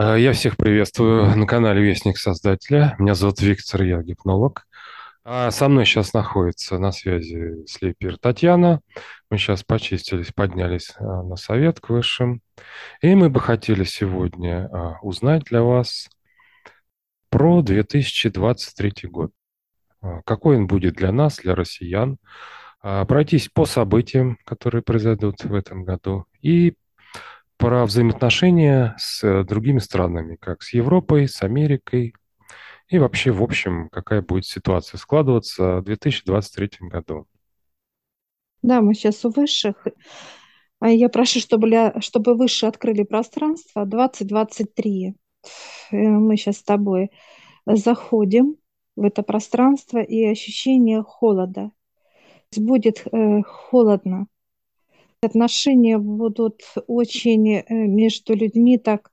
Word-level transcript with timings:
А, 0.00 0.16
Я 0.16 0.32
всех 0.32 0.56
приветствую 0.56 1.36
на 1.36 1.44
канале 1.44 1.82
Вестник 1.82 2.18
Создателя. 2.18 2.94
Меня 3.00 3.14
зовут 3.16 3.40
Виктор, 3.40 3.82
я 3.82 4.00
гипнолог. 4.00 4.64
А 5.24 5.50
со 5.50 5.68
мной 5.68 5.86
сейчас 5.86 6.12
находится 6.12 6.78
на 6.78 6.92
связи 6.92 7.66
слепер 7.66 8.16
Татьяна. 8.16 8.80
Мы 9.28 9.38
сейчас 9.38 9.64
почистились, 9.64 10.30
поднялись 10.32 10.92
а, 11.00 11.24
на 11.24 11.34
совет 11.34 11.80
к 11.80 11.88
высшим. 11.88 12.42
И 13.02 13.12
мы 13.16 13.28
бы 13.28 13.40
хотели 13.40 13.82
сегодня 13.82 14.68
а, 14.72 14.98
узнать 15.02 15.42
для 15.46 15.62
вас 15.64 16.08
про 17.28 17.60
2023 17.62 19.08
год. 19.10 19.32
Какой 20.24 20.58
он 20.58 20.68
будет 20.68 20.94
для 20.94 21.10
нас, 21.10 21.38
для 21.38 21.56
россиян. 21.56 22.18
Пройтись 22.80 23.48
по 23.48 23.64
событиям, 23.64 24.38
которые 24.44 24.82
произойдут 24.82 25.42
в 25.42 25.52
этом 25.52 25.82
году. 25.82 26.26
И 26.40 26.74
про 27.58 27.84
взаимоотношения 27.86 28.94
с 28.98 29.22
э, 29.24 29.44
другими 29.44 29.80
странами, 29.80 30.36
как 30.36 30.62
с 30.62 30.72
Европой, 30.74 31.28
с 31.28 31.42
Америкой, 31.42 32.14
и 32.88 32.98
вообще, 32.98 33.32
в 33.32 33.42
общем, 33.42 33.88
какая 33.90 34.22
будет 34.22 34.46
ситуация 34.46 34.98
складываться 34.98 35.78
в 35.78 35.84
2023 35.84 36.70
году. 36.88 37.26
Да, 38.62 38.80
мы 38.80 38.94
сейчас 38.94 39.24
у 39.24 39.30
высших. 39.30 39.86
А 40.80 40.88
Я 40.90 41.08
прошу, 41.08 41.40
чтобы, 41.40 41.68
ля- 41.68 42.00
чтобы 42.00 42.34
выше 42.34 42.66
открыли 42.66 43.02
пространство 43.02 43.84
2023. 43.84 45.14
Э, 45.90 45.96
Мы 45.96 46.36
сейчас 46.36 46.58
с 46.58 46.62
тобой 46.62 47.10
заходим 47.66 48.56
в 48.96 49.04
это 49.04 49.22
пространство 49.22 49.98
и 49.98 50.24
ощущение 50.24 51.02
холода. 51.02 51.72
Будет 52.56 53.06
э, 53.12 53.42
холодно. 53.42 54.26
Отношения 55.20 55.98
будут 55.98 56.62
очень 56.86 57.56
э, 57.56 57.64
между 57.68 58.34
людьми 58.36 58.78
так 58.78 59.10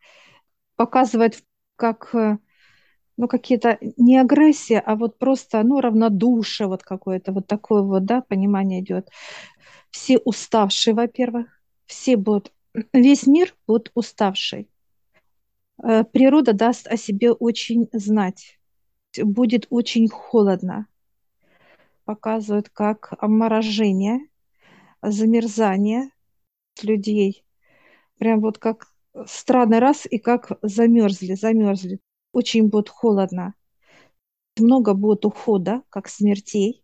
показывать, 0.75 1.43
как 1.77 2.13
э, 2.13 2.37
ну, 3.17 3.27
какие-то 3.27 3.79
не 3.97 4.19
агрессия, 4.19 4.79
а 4.79 4.95
вот 4.95 5.17
просто, 5.17 5.63
ну, 5.63 5.81
равнодушие 5.81 6.67
вот 6.67 6.83
какое-то, 6.83 7.31
вот 7.31 7.47
такое 7.47 7.81
вот, 7.81 8.05
да, 8.05 8.21
понимание 8.21 8.81
идет. 8.81 9.09
Все 9.89 10.19
уставшие, 10.19 10.93
во-первых, 10.93 11.47
все 11.87 12.17
будут, 12.17 12.53
весь 12.93 13.25
мир 13.25 13.55
будет 13.65 13.89
уставший. 13.95 14.69
Э, 15.83 16.03
Природа 16.03 16.53
даст 16.53 16.85
о 16.85 16.97
себе 16.97 17.31
очень 17.31 17.89
знать. 17.93 18.59
Будет 19.19 19.65
очень 19.71 20.07
холодно. 20.07 20.85
Показывают 22.03 22.69
как 22.69 23.11
обморожение, 23.17 24.27
замерзание 25.01 26.09
людей. 26.81 27.45
Прям 28.17 28.41
вот 28.41 28.57
как 28.57 28.87
странный 29.25 29.79
раз 29.79 30.05
и 30.09 30.17
как 30.17 30.57
замерзли, 30.61 31.35
замерзли. 31.35 31.99
Очень 32.31 32.69
будет 32.69 32.89
холодно. 32.89 33.55
Много 34.57 34.93
будет 34.93 35.25
ухода, 35.25 35.83
как 35.89 36.07
смертей, 36.07 36.83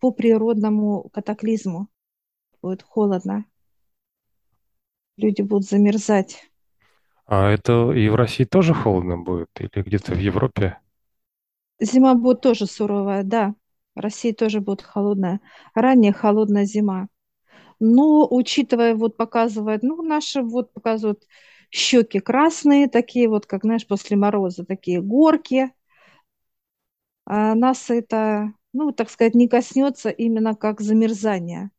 по 0.00 0.10
природному 0.10 1.08
катаклизму. 1.10 1.88
Будет 2.62 2.82
холодно. 2.82 3.44
Люди 5.16 5.42
будут 5.42 5.68
замерзать. 5.68 6.50
А 7.26 7.50
это 7.50 7.92
и 7.92 8.08
в 8.08 8.14
России 8.14 8.44
тоже 8.44 8.74
холодно 8.74 9.18
будет? 9.18 9.48
Или 9.58 9.82
где-то 9.82 10.14
в 10.14 10.18
Европе? 10.18 10.78
Зима 11.80 12.14
будет 12.14 12.40
тоже 12.40 12.66
суровая, 12.66 13.22
да. 13.22 13.54
В 13.94 14.00
России 14.00 14.32
тоже 14.32 14.60
будет 14.60 14.82
холодная. 14.82 15.40
Ранняя 15.74 16.12
холодная 16.12 16.64
зима. 16.64 17.08
Но, 17.80 18.26
учитывая, 18.28 18.94
вот 18.94 19.16
показывает, 19.16 19.82
ну, 19.82 20.02
наши 20.02 20.42
вот 20.42 20.72
показывают 20.72 21.24
щеки 21.70 22.20
красные, 22.20 22.88
такие 22.88 23.28
вот, 23.28 23.46
как, 23.46 23.62
знаешь, 23.62 23.86
после 23.86 24.16
мороза, 24.16 24.64
такие 24.64 25.00
горки. 25.00 25.72
А 27.24 27.54
нас 27.54 27.90
это, 27.90 28.52
ну, 28.72 28.92
так 28.92 29.10
сказать, 29.10 29.34
не 29.34 29.48
коснется 29.48 30.08
именно 30.10 30.54
как 30.54 30.80
замерзание. 30.80 31.70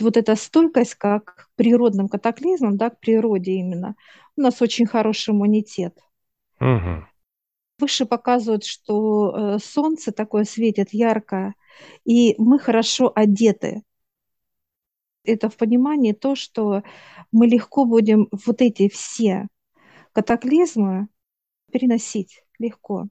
Вот 0.00 0.16
эта 0.16 0.36
стойкость 0.36 0.94
как 0.94 1.24
к 1.24 1.48
природным 1.56 2.08
катаклизмам, 2.08 2.76
да, 2.76 2.90
к 2.90 3.00
природе 3.00 3.52
именно, 3.52 3.96
у 4.36 4.40
нас 4.40 4.62
очень 4.62 4.86
хороший 4.86 5.30
иммунитет. 5.30 5.98
Угу. 6.60 7.06
Выше 7.80 8.06
показывают, 8.06 8.64
что 8.64 9.34
э, 9.34 9.58
солнце 9.62 10.12
такое 10.12 10.44
светит 10.44 10.92
ярко, 10.92 11.54
и 12.04 12.34
мы 12.38 12.58
хорошо 12.58 13.12
одеты. 13.14 13.82
Это 15.28 15.48
в 15.48 15.56
понимании 15.56 16.12
то, 16.12 16.34
что 16.34 16.82
мы 17.32 17.46
легко 17.46 17.84
будем 17.84 18.28
вот 18.46 18.60
эти 18.62 18.88
все 18.88 19.48
катаклизмы 20.12 21.08
переносить 21.70 22.42
легко. 22.58 23.06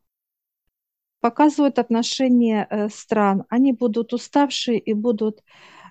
Показывают 1.19 1.79
отношения 1.79 2.67
э, 2.69 2.89
стран. 2.89 3.43
Они 3.49 3.71
будут 3.73 4.13
уставшие 4.13 4.79
и 4.79 4.93
будут 4.93 5.43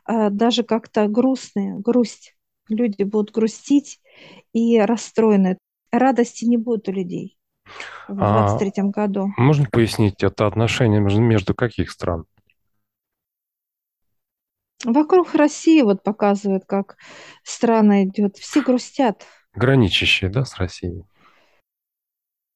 э, 0.09 0.31
даже 0.31 0.63
как-то 0.63 1.09
грустные, 1.09 1.79
грусть. 1.79 2.37
Люди 2.69 3.03
будут 3.03 3.33
грустить 3.33 4.01
и 4.53 4.79
расстроены. 4.81 5.59
Радости 5.91 6.45
не 6.45 6.57
будет 6.57 6.89
у 6.89 6.93
людей 6.93 7.37
в 8.09 8.23
А 8.23 8.49
23 8.57 8.91
году. 8.91 9.33
можно 9.37 9.67
пояснить, 9.71 10.23
это 10.23 10.47
отношения 10.47 11.01
между, 11.01 11.21
между 11.21 11.55
каких 11.55 11.91
стран? 11.91 12.27
Вокруг 14.87 15.35
России 15.35 15.83
вот 15.83 16.05
показывают, 16.05 16.65
как 16.65 16.97
страна 17.43 18.05
идет. 18.05 18.37
Все 18.37 18.63
грустят. 18.63 19.27
Граничащие, 19.53 20.31
да, 20.31 20.45
с 20.45 20.57
Россией? 20.59 21.03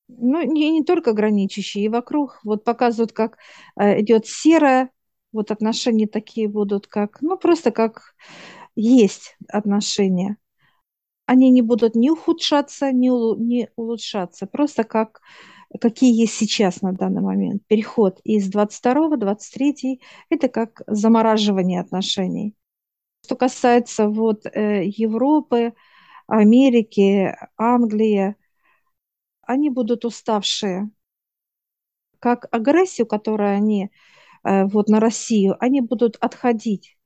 Ну, 0.07 0.43
не, 0.43 0.71
не 0.71 0.85
только 0.85 1.13
граничащие, 1.13 1.85
и 1.85 1.89
вокруг 1.89 2.39
вот 2.45 2.63
показывают, 2.63 3.13
как 3.13 3.39
э, 3.79 4.01
идет 4.01 4.27
серая, 4.27 4.91
вот 5.33 5.51
отношения 5.51 6.07
такие 6.07 6.49
будут, 6.49 6.87
как, 6.87 7.21
ну, 7.21 7.37
просто 7.37 7.73
как 7.73 8.15
есть 8.77 9.37
отношения. 9.49 10.37
Они 11.27 11.51
не 11.51 11.63
будут 11.63 11.97
ни 11.97 12.11
ухудшаться, 12.11 12.93
ни, 12.93 13.09
улу- 13.09 13.37
ни 13.39 13.69
улучшаться, 13.77 14.47
просто 14.47 14.85
как 14.85 15.21
какие 15.79 16.19
есть 16.19 16.35
сейчас 16.35 16.83
на 16.83 16.93
данный 16.93 17.23
момент. 17.23 17.63
Переход 17.67 18.21
из 18.25 18.49
22 18.49 19.17
23 19.17 20.01
это 20.29 20.49
как 20.49 20.83
замораживание 20.87 21.81
отношений. 21.81 22.57
Что 23.25 23.37
касается 23.37 24.09
вот 24.09 24.47
э, 24.47 24.85
Европы, 24.85 25.75
Америки, 26.27 27.37
Англии, 27.57 28.35
они 29.43 29.71
будут 29.71 30.05
уставшие. 30.05 30.91
Как 32.19 32.47
агрессию, 32.51 33.07
которую 33.07 33.55
они 33.55 33.91
э, 34.45 34.65
вот 34.65 34.89
на 34.89 35.01
Россию, 35.01 35.57
они 35.61 35.81
будут 35.81 36.17
отходить. 36.21 36.97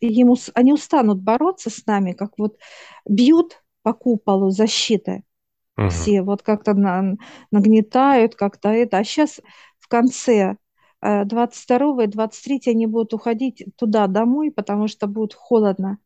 Ему, 0.00 0.36
они 0.54 0.72
устанут 0.72 1.22
бороться 1.22 1.70
с 1.70 1.86
нами, 1.86 2.12
как 2.12 2.38
вот 2.38 2.58
бьют 3.06 3.62
по 3.82 3.92
куполу 3.92 4.50
защиты 4.50 5.24
Угу. 5.76 5.88
все, 5.88 6.22
вот 6.22 6.42
как-то 6.42 6.74
на- 6.74 7.16
нагнетают, 7.50 8.34
как-то 8.34 8.68
это. 8.70 8.98
А 8.98 9.04
сейчас 9.04 9.40
в 9.78 9.88
конце 9.88 10.56
э, 11.02 11.24
22 11.24 12.04
и 12.04 12.06
23 12.06 12.60
они 12.72 12.86
будут 12.86 13.14
уходить 13.14 13.64
туда, 13.76 14.06
домой, 14.06 14.50
потому 14.52 14.88
что 14.88 15.06
будет 15.06 15.34
холодно. 15.34 15.98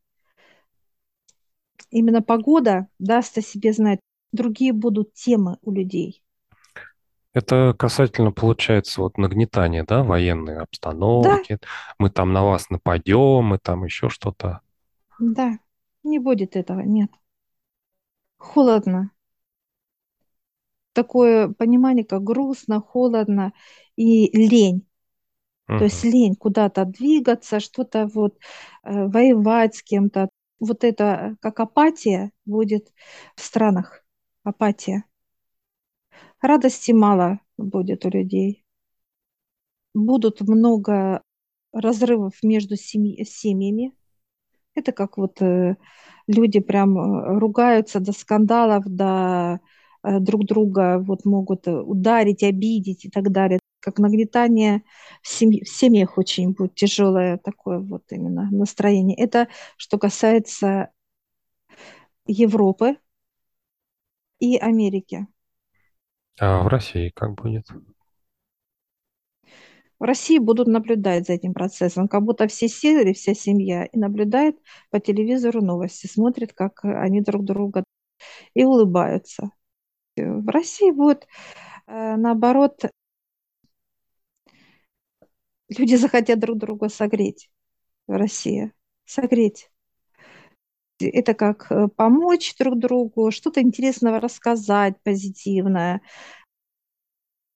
Именно 1.91 2.21
погода 2.21 2.89
даст 2.99 3.39
о 3.39 3.41
себе 3.41 3.73
знать. 3.73 4.01
Другие 4.33 4.75
будут 4.75 5.15
темы 5.15 5.57
у 5.63 5.71
людей. 5.73 6.23
Это 7.33 7.75
касательно, 7.79 8.31
получается, 8.33 9.01
вот 9.01 9.19
нагнетания, 9.19 9.85
да, 9.85 10.03
военной 10.05 10.57
Да, 11.17 11.39
обстановки. 11.43 11.59
Мы 11.99 12.11
там 12.11 12.33
на 12.33 12.45
вас 12.45 12.71
нападем, 12.71 13.45
мы 13.45 13.59
там 13.59 13.85
еще 13.85 14.09
что-то. 14.09 14.61
да, 15.19 15.59
не 16.05 16.19
будет 16.21 16.55
этого, 16.57 16.81
нет. 16.81 17.11
Холодно. 18.39 19.11
Такое 20.95 21.49
понимание, 21.49 22.05
как 22.05 22.23
грустно, 22.23 22.81
холодно 22.81 23.53
и 23.97 24.31
лень. 24.35 24.87
То 25.67 25.85
есть 25.85 26.05
лень 26.05 26.37
куда-то 26.37 26.85
двигаться, 26.85 27.61
что-то 27.61 28.07
вот 28.07 28.39
э, 28.85 29.07
воевать 29.07 29.77
с 29.77 29.83
кем-то. 29.83 30.29
Вот 30.61 30.85
это 30.85 31.37
как 31.41 31.61
апатия 31.61 32.33
будет 32.45 32.93
в 33.35 33.41
странах. 33.41 34.05
Апатия. 34.45 35.05
Радости 36.41 36.93
мало 36.93 37.41
будет 37.57 38.05
у 38.05 38.11
людей. 38.11 38.65
Будут 39.95 40.43
много 40.43 41.23
разрывов 41.73 42.35
между 42.43 42.77
семьи- 42.77 43.25
семьями. 43.25 43.95
Это 44.75 44.93
как 44.93 45.17
вот 45.19 45.41
э, 45.41 45.77
люди 46.27 46.61
прям 46.61 46.99
э, 46.99 47.39
ругаются 47.39 48.01
до 48.01 48.13
скандалов, 48.13 48.85
до 48.87 49.61
э, 49.63 49.74
друг 50.21 50.45
друга 50.47 50.99
вот 50.99 51.25
могут 51.25 51.67
э, 51.69 51.73
ударить, 51.73 52.43
обидеть 52.43 53.05
и 53.05 53.11
так 53.11 53.31
далее. 53.31 53.61
Как 53.81 53.99
нагнетание 53.99 54.83
в, 55.23 55.29
семь- 55.29 55.63
в 55.65 55.69
семьях 55.69 56.19
очень 56.19 56.53
будет 56.53 56.75
тяжелое 56.75 57.39
такое 57.39 57.79
вот 57.81 58.05
именно 58.11 58.49
настроение. 58.51 59.17
Это 59.17 59.49
что 59.77 59.99
касается 59.99 60.91
Европы. 62.27 62.97
и 64.41 64.59
Америки. 64.59 65.27
А 66.39 66.63
в 66.63 66.69
России 66.69 67.11
как 67.15 67.35
будет? 67.35 67.67
В 69.99 70.05
России 70.05 70.39
будут 70.39 70.67
наблюдать 70.67 71.27
за 71.27 71.35
этим 71.35 71.55
процессом, 71.55 72.09
как 72.09 72.23
будто 72.25 72.47
все 72.49 72.69
сели, 72.69 73.13
вся 73.13 73.33
семья, 73.33 73.87
и 73.87 73.99
наблюдает 73.99 74.59
по 74.91 75.01
телевизору 75.01 75.63
новости, 75.63 76.07
смотрит, 76.07 76.53
как 76.53 76.85
они 76.85 77.23
друг 77.23 77.45
друга 77.45 77.85
и 78.55 78.65
улыбаются. 78.65 79.51
В 80.17 80.49
России 80.49 80.91
будет, 80.91 81.27
э, 81.87 82.17
наоборот, 82.17 82.83
люди 85.69 85.95
захотят 85.97 86.39
друг 86.39 86.59
друга 86.59 86.89
согреть 86.89 87.51
в 88.07 88.17
России, 88.17 88.73
согреть. 89.05 89.71
Это 91.01 91.35
как 91.35 91.71
э, 91.71 91.89
помочь 91.89 92.55
друг 92.57 92.79
другу, 92.79 93.31
что-то 93.31 93.61
интересного 93.61 94.21
рассказать, 94.21 94.95
позитивное. 95.03 96.01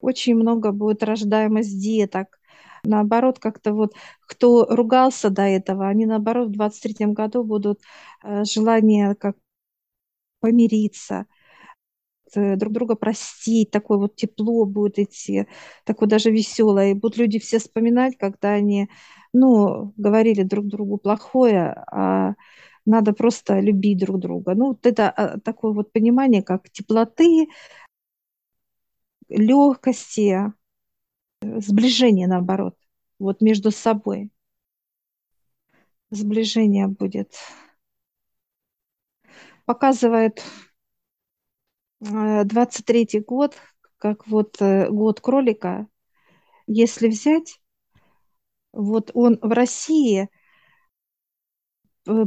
Очень 0.00 0.34
много 0.36 0.72
будет 0.72 1.02
рождаемость 1.02 1.80
деток. 1.80 2.38
Наоборот, 2.84 3.38
как-то 3.38 3.72
вот 3.74 3.94
кто 4.20 4.64
ругался 4.66 5.30
до 5.30 5.42
этого, 5.42 5.88
они 5.88 6.06
наоборот 6.06 6.48
в 6.48 6.52
23 6.52 7.06
году 7.06 7.44
будут 7.44 7.80
э, 8.24 8.44
желание 8.44 9.14
как 9.14 9.36
помириться, 10.40 11.26
друг 12.34 12.72
друга 12.72 12.94
простить, 12.94 13.70
такое 13.70 13.98
вот 13.98 14.16
тепло 14.16 14.64
будет 14.64 14.98
идти, 14.98 15.46
такое 15.84 16.08
даже 16.08 16.30
веселое. 16.30 16.90
И 16.90 16.94
будут 16.94 17.18
люди 17.18 17.38
все 17.38 17.58
вспоминать, 17.58 18.16
когда 18.18 18.50
они, 18.52 18.88
ну, 19.32 19.92
говорили 19.96 20.42
друг 20.42 20.66
другу 20.66 20.98
плохое, 20.98 21.84
а 21.90 22.34
надо 22.86 23.12
просто 23.12 23.60
любить 23.60 23.98
друг 23.98 24.18
друга. 24.18 24.54
Ну, 24.54 24.68
вот 24.68 24.86
это 24.86 25.10
а, 25.10 25.38
такое 25.40 25.72
вот 25.72 25.92
понимание, 25.92 26.42
как 26.42 26.70
теплоты, 26.70 27.48
легкости, 29.28 30.52
сближение, 31.42 32.26
наоборот, 32.26 32.76
вот 33.18 33.40
между 33.40 33.70
собой. 33.70 34.30
Сближение 36.10 36.86
будет. 36.88 37.34
Показывает 39.66 40.42
23-й 42.00 43.20
год, 43.20 43.56
как 43.98 44.26
вот 44.26 44.60
э, 44.60 44.88
год 44.88 45.20
кролика. 45.20 45.86
Если 46.66 47.08
взять, 47.08 47.60
вот 48.72 49.10
он 49.14 49.38
в 49.42 49.52
России 49.52 50.28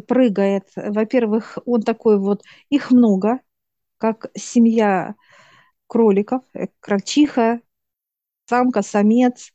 прыгает. 0.07 0.69
Во-первых, 0.75 1.57
он 1.65 1.81
такой 1.81 2.19
вот, 2.19 2.43
их 2.69 2.91
много, 2.91 3.39
как 3.97 4.27
семья 4.35 5.15
кроликов, 5.87 6.43
э, 6.53 6.67
крольчиха, 6.79 7.61
самка, 8.47 8.81
самец, 8.81 9.53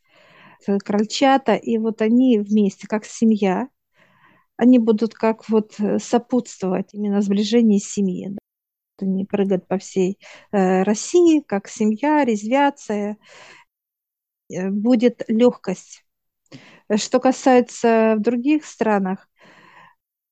э, 0.66 0.78
крольчата, 0.78 1.54
и 1.54 1.78
вот 1.78 2.02
они 2.02 2.38
вместе, 2.38 2.86
как 2.88 3.04
семья, 3.04 3.68
они 4.56 4.78
будут 4.78 5.14
как 5.14 5.48
вот 5.48 5.74
э, 5.78 5.98
сопутствовать 5.98 6.94
именно 6.94 7.22
сближению 7.22 7.80
семьи. 7.80 8.36
Они 9.00 9.24
прыгают 9.24 9.66
по 9.68 9.78
всей 9.78 10.18
э, 10.52 10.82
России, 10.82 11.40
как 11.40 11.68
семья, 11.68 12.24
резвятся, 12.24 13.16
э, 14.50 14.70
будет 14.70 15.22
легкость. 15.28 16.04
Что 16.96 17.20
касается 17.20 18.16
в 18.18 18.22
других 18.22 18.64
странах, 18.64 19.28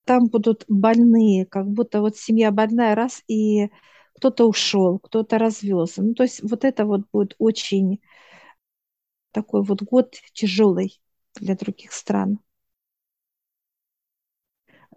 там 0.05 0.26
будут 0.28 0.64
больные, 0.69 1.46
как 1.46 1.66
будто 1.66 2.00
вот 2.00 2.16
семья 2.16 2.50
больная, 2.50 2.94
раз, 2.94 3.22
и 3.28 3.70
кто-то 4.16 4.46
ушел, 4.49 4.99
кто-то 4.99 5.38
развелся. 5.38 6.02
Ну, 6.02 6.14
то 6.14 6.22
есть 6.25 6.43
вот 6.43 6.64
это 6.64 6.84
вот 6.84 7.02
будет 7.12 7.34
очень 7.38 8.00
такой 9.32 9.62
вот 9.62 9.82
год 9.82 10.16
тяжелый 10.32 10.99
для 11.34 11.55
других 11.56 11.93
стран. 11.93 12.38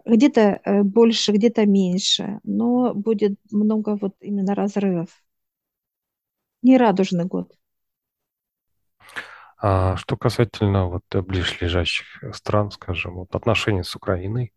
Где-то 0.08 0.40
э, 0.64 0.82
больше, 0.84 1.32
где-то 1.32 1.66
меньше, 1.66 2.40
но 2.42 2.94
будет 2.94 3.38
много 3.50 3.98
вот 4.00 4.14
именно 4.20 4.54
разрывов. 4.54 5.10
Нерадужный 6.62 7.26
год. 7.26 7.54
А 9.58 9.96
что 9.96 10.16
касательно 10.16 10.86
вот 10.86 11.04
ближлежащих 11.12 12.06
стран, 12.34 12.70
скажем, 12.70 13.16
вот 13.16 13.34
отношений 13.34 13.82
с 13.82 13.94
Украиной? 13.94 14.54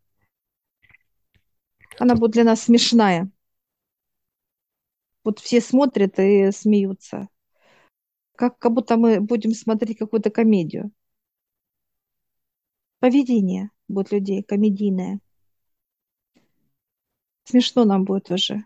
Она 2.00 2.16
будет 2.16 2.32
для 2.32 2.46
нас 2.46 2.62
смешная. 2.62 3.30
Вот 5.26 5.40
все 5.40 5.60
смотрят 5.60 6.18
и 6.18 6.52
смеются. 6.52 7.28
Как, 8.38 8.58
как 8.58 8.72
будто 8.72 8.96
мы 8.96 9.20
будем 9.20 9.52
смотреть 9.52 9.98
какую-то 9.98 10.30
комедию. 10.30 10.92
Поведение 13.00 13.72
будет 13.90 14.14
людей 14.14 14.44
комедийное. 14.44 15.20
Смешно 17.44 17.86
нам 17.86 18.04
будет 18.04 18.32
уже. 18.32 18.64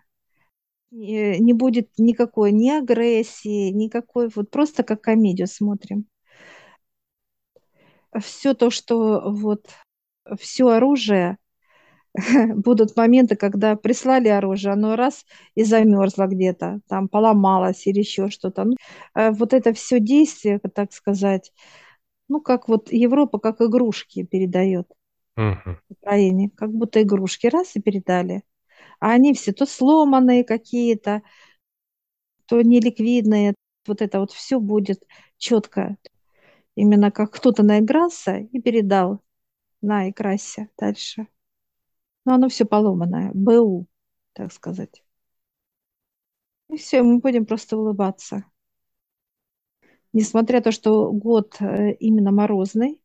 Не, 0.91 1.39
не 1.39 1.53
будет 1.53 1.89
никакой 1.97 2.51
ни 2.51 2.69
агрессии, 2.69 3.69
никакой, 3.69 4.29
вот 4.33 4.49
просто 4.49 4.83
как 4.83 5.01
комедию 5.01 5.47
смотрим. 5.47 6.05
Все 8.17 8.53
то, 8.53 8.69
что 8.69 9.29
вот 9.29 9.67
все 10.39 10.69
оружие 10.69 11.37
будут 12.55 12.95
моменты, 12.95 13.35
когда 13.35 13.75
прислали 13.75 14.29
оружие, 14.29 14.73
оно 14.73 14.95
раз 14.95 15.25
и 15.55 15.63
замерзло 15.63 16.27
где-то, 16.27 16.79
там 16.87 17.07
поломалось 17.09 17.87
или 17.87 17.99
еще 17.99 18.29
что-то. 18.29 18.63
Ну, 18.63 18.75
э, 19.15 19.31
вот 19.31 19.53
это 19.53 19.73
все 19.73 19.99
действие, 19.99 20.59
так 20.59 20.93
сказать, 20.93 21.51
ну, 22.29 22.41
как 22.41 22.67
вот 22.67 22.91
Европа 22.91 23.39
как 23.39 23.61
игрушки 23.61 24.23
передает 24.23 24.87
угу. 25.35 25.77
Украине, 25.89 26.49
как 26.55 26.71
будто 26.71 27.01
игрушки 27.01 27.47
раз 27.47 27.75
и 27.75 27.81
передали. 27.81 28.43
А 28.99 29.11
они 29.11 29.33
все 29.33 29.51
то 29.51 29.65
сломанные 29.65 30.43
какие-то, 30.43 31.21
то 32.47 32.61
неликвидные. 32.61 33.55
Вот 33.87 34.01
это 34.01 34.19
вот 34.19 34.31
все 34.31 34.59
будет 34.59 35.03
четко. 35.37 35.97
Именно 36.75 37.11
как 37.11 37.31
кто-то 37.31 37.63
наигрался 37.63 38.37
и 38.37 38.61
передал 38.61 39.21
на 39.81 40.09
икрасе 40.09 40.69
дальше. 40.77 41.27
Но 42.25 42.35
оно 42.35 42.49
все 42.49 42.65
поломанное. 42.65 43.31
БУ, 43.33 43.87
так 44.33 44.51
сказать. 44.51 45.03
И 46.69 46.77
все, 46.77 47.03
мы 47.03 47.19
будем 47.19 47.45
просто 47.45 47.77
улыбаться. 47.77 48.45
Несмотря 50.13 50.59
на 50.59 50.63
то, 50.63 50.71
что 50.71 51.11
год 51.11 51.57
э, 51.59 51.93
именно 51.95 52.31
морозный, 52.31 53.01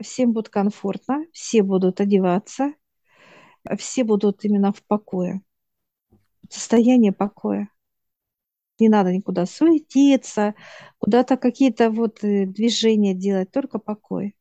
всем 0.00 0.32
будет 0.32 0.48
комфортно, 0.48 1.24
все 1.32 1.62
будут 1.62 2.00
одеваться, 2.00 2.74
все 3.78 4.04
будут 4.04 4.44
именно 4.44 4.72
в 4.72 4.82
покое. 4.84 5.42
Состояние 6.48 7.12
покоя. 7.12 7.68
Не 8.78 8.88
надо 8.88 9.12
никуда 9.12 9.46
суетиться, 9.46 10.54
куда-то 10.98 11.36
какие-то 11.36 11.90
вот 11.90 12.24
э, 12.24 12.46
движения 12.46 13.14
делать, 13.14 13.50
только 13.50 13.78
покой. 13.78 14.36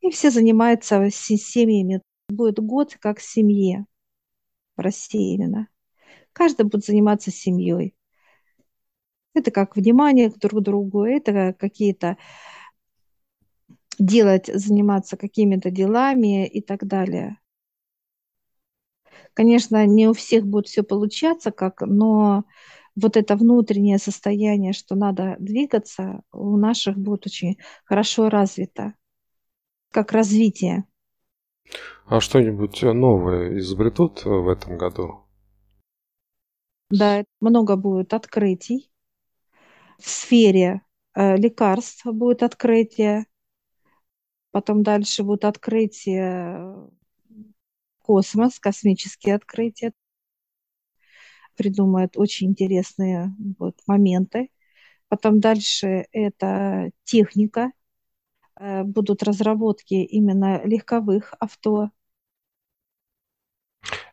И 0.00 0.10
все 0.10 0.30
занимаются 0.30 1.08
семьями 1.10 2.02
будет 2.28 2.58
год 2.58 2.96
как 3.00 3.20
семье 3.20 3.86
в 4.76 4.80
России 4.80 5.34
именно. 5.34 5.68
Каждый 6.32 6.66
будет 6.66 6.84
заниматься 6.84 7.30
семьей. 7.30 7.94
Это 9.34 9.50
как 9.50 9.76
внимание 9.76 10.30
к 10.30 10.38
друг 10.38 10.62
другу, 10.62 11.04
это 11.04 11.52
какие-то 11.54 12.16
делать, 13.98 14.46
заниматься 14.46 15.16
какими-то 15.16 15.70
делами 15.70 16.46
и 16.46 16.60
так 16.60 16.86
далее. 16.86 17.38
Конечно, 19.34 19.84
не 19.86 20.08
у 20.08 20.12
всех 20.12 20.46
будет 20.46 20.66
все 20.66 20.82
получаться, 20.82 21.50
как, 21.50 21.80
но 21.80 22.44
вот 22.96 23.16
это 23.16 23.36
внутреннее 23.36 23.98
состояние, 23.98 24.72
что 24.72 24.94
надо 24.94 25.36
двигаться, 25.38 26.22
у 26.32 26.56
наших 26.56 26.96
будет 26.96 27.26
очень 27.26 27.58
хорошо 27.84 28.28
развито, 28.28 28.94
как 29.90 30.12
развитие. 30.12 30.84
А 32.06 32.20
что-нибудь 32.20 32.82
новое 32.82 33.58
изобретут 33.58 34.24
в 34.24 34.48
этом 34.48 34.76
году? 34.76 35.24
Да, 36.90 37.24
много 37.40 37.76
будет 37.76 38.12
открытий. 38.14 38.90
В 39.98 40.08
сфере 40.08 40.82
э, 41.14 41.36
лекарств 41.36 42.04
будет 42.06 42.42
открытие. 42.42 43.26
Потом 44.50 44.82
дальше 44.82 45.24
будут 45.24 45.44
открытия 45.44 46.88
космос, 48.04 48.60
космические 48.60 49.34
открытия. 49.36 49.92
Придумают 51.56 52.16
очень 52.16 52.48
интересные 52.48 53.34
вот, 53.58 53.76
моменты. 53.86 54.50
Потом 55.08 55.40
дальше 55.40 56.06
это 56.12 56.90
техника, 57.04 57.72
Э, 58.56 58.84
будут 58.84 59.22
разработки 59.22 59.94
именно 59.94 60.64
легковых 60.64 61.34
авто. 61.40 61.90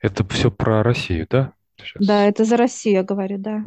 Это 0.02 0.28
все 0.28 0.52
про 0.52 0.84
Россию, 0.84 1.28
да? 1.30 1.54
Да, 1.78 1.86
сейчас. 1.86 2.30
это 2.30 2.44
за 2.44 2.58
Россию 2.58 2.96
я 2.96 3.04
говорю, 3.04 3.38
да. 3.38 3.64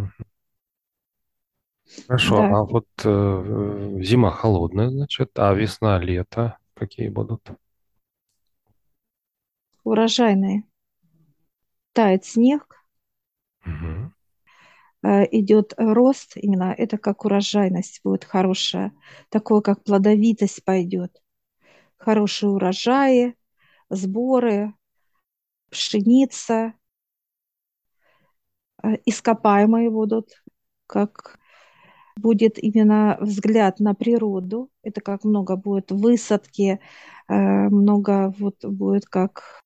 Хорошо, 2.06 2.36
Да, 2.38 2.48
а 2.48 2.64
вот 2.64 2.86
э, 3.04 3.98
зима 4.00 4.30
холодная, 4.30 4.90
значит, 4.90 5.38
а 5.38 5.52
весна, 5.54 5.98
лето 5.98 6.58
какие 6.74 7.08
будут? 7.08 7.48
Урожайные. 9.84 10.64
Тает 11.92 12.24
снег, 12.24 12.84
э, 15.04 15.24
идет 15.30 15.74
рост, 15.76 16.36
именно 16.36 16.74
это 16.76 16.98
как 16.98 17.24
урожайность 17.24 18.00
будет 18.02 18.24
хорошая, 18.24 18.92
такое 19.28 19.60
как 19.60 19.84
плодовитость 19.84 20.64
пойдет. 20.64 21.22
Хорошие 21.96 22.50
урожаи, 22.50 23.36
сборы, 23.90 24.74
пшеница, 25.70 26.74
э, 28.82 28.96
ископаемые 29.04 29.90
будут, 29.90 30.42
как 30.86 31.38
будет 32.16 32.58
именно 32.58 33.16
взгляд 33.20 33.80
на 33.80 33.94
природу. 33.94 34.70
Это 34.82 35.00
как 35.00 35.24
много 35.24 35.56
будет 35.56 35.90
высадки, 35.90 36.80
э, 37.28 37.34
много 37.68 38.34
вот 38.38 38.64
будет 38.64 39.06
как 39.06 39.63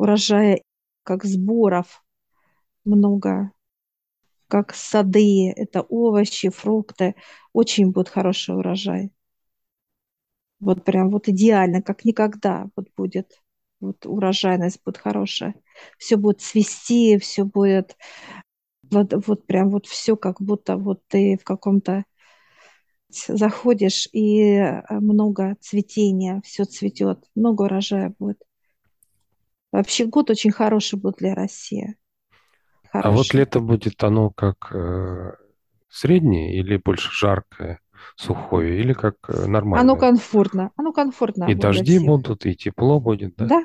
урожая, 0.00 0.62
как 1.04 1.24
сборов 1.24 2.04
много, 2.84 3.52
как 4.48 4.74
сады, 4.74 5.52
это 5.56 5.82
овощи, 5.82 6.50
фрукты. 6.50 7.14
Очень 7.52 7.92
будет 7.92 8.08
хороший 8.10 8.56
урожай. 8.56 9.12
Вот 10.60 10.84
прям 10.84 11.10
вот 11.10 11.28
идеально, 11.28 11.82
как 11.82 12.04
никогда 12.04 12.68
вот 12.76 12.88
будет. 12.96 13.40
Вот 13.80 14.04
урожайность 14.06 14.80
будет 14.84 14.98
хорошая. 14.98 15.54
Все 15.98 16.16
будет 16.16 16.40
цвести, 16.42 17.18
все 17.18 17.44
будет 17.44 17.96
вот, 18.90 19.14
вот 19.26 19.46
прям 19.46 19.70
вот 19.70 19.86
все 19.86 20.16
как 20.16 20.40
будто 20.42 20.76
вот 20.76 21.02
ты 21.08 21.38
в 21.40 21.44
каком-то 21.44 22.04
заходишь 23.28 24.08
и 24.12 24.40
э, 24.54 24.82
много 25.00 25.56
цветения, 25.60 26.40
все 26.44 26.64
цветет, 26.64 27.24
много 27.34 27.62
урожая 27.62 28.14
будет. 28.18 28.42
Вообще 29.72 30.06
год 30.06 30.30
очень 30.30 30.50
хороший 30.50 30.98
будет 30.98 31.16
для 31.16 31.34
России. 31.34 31.96
А 32.92 32.98
вот 32.98 33.04
Хороший. 33.04 33.36
лето 33.36 33.60
будет 33.60 34.02
оно 34.02 34.30
как 34.30 34.72
э, 34.74 35.32
среднее 35.88 36.56
или 36.56 36.76
больше 36.76 37.10
жаркое, 37.12 37.78
сухое, 38.16 38.80
или 38.80 38.92
как 38.92 39.14
э, 39.28 39.44
Оно 39.44 39.46
нормальное? 39.46 39.94
комфортно, 39.96 40.70
оно 40.76 40.92
комфортно 40.92 41.44
И 41.44 41.54
дожди 41.54 42.00
будут, 42.00 42.46
и 42.46 42.56
тепло 42.56 42.98
будет, 42.98 43.36
да? 43.36 43.46
Да, 43.46 43.64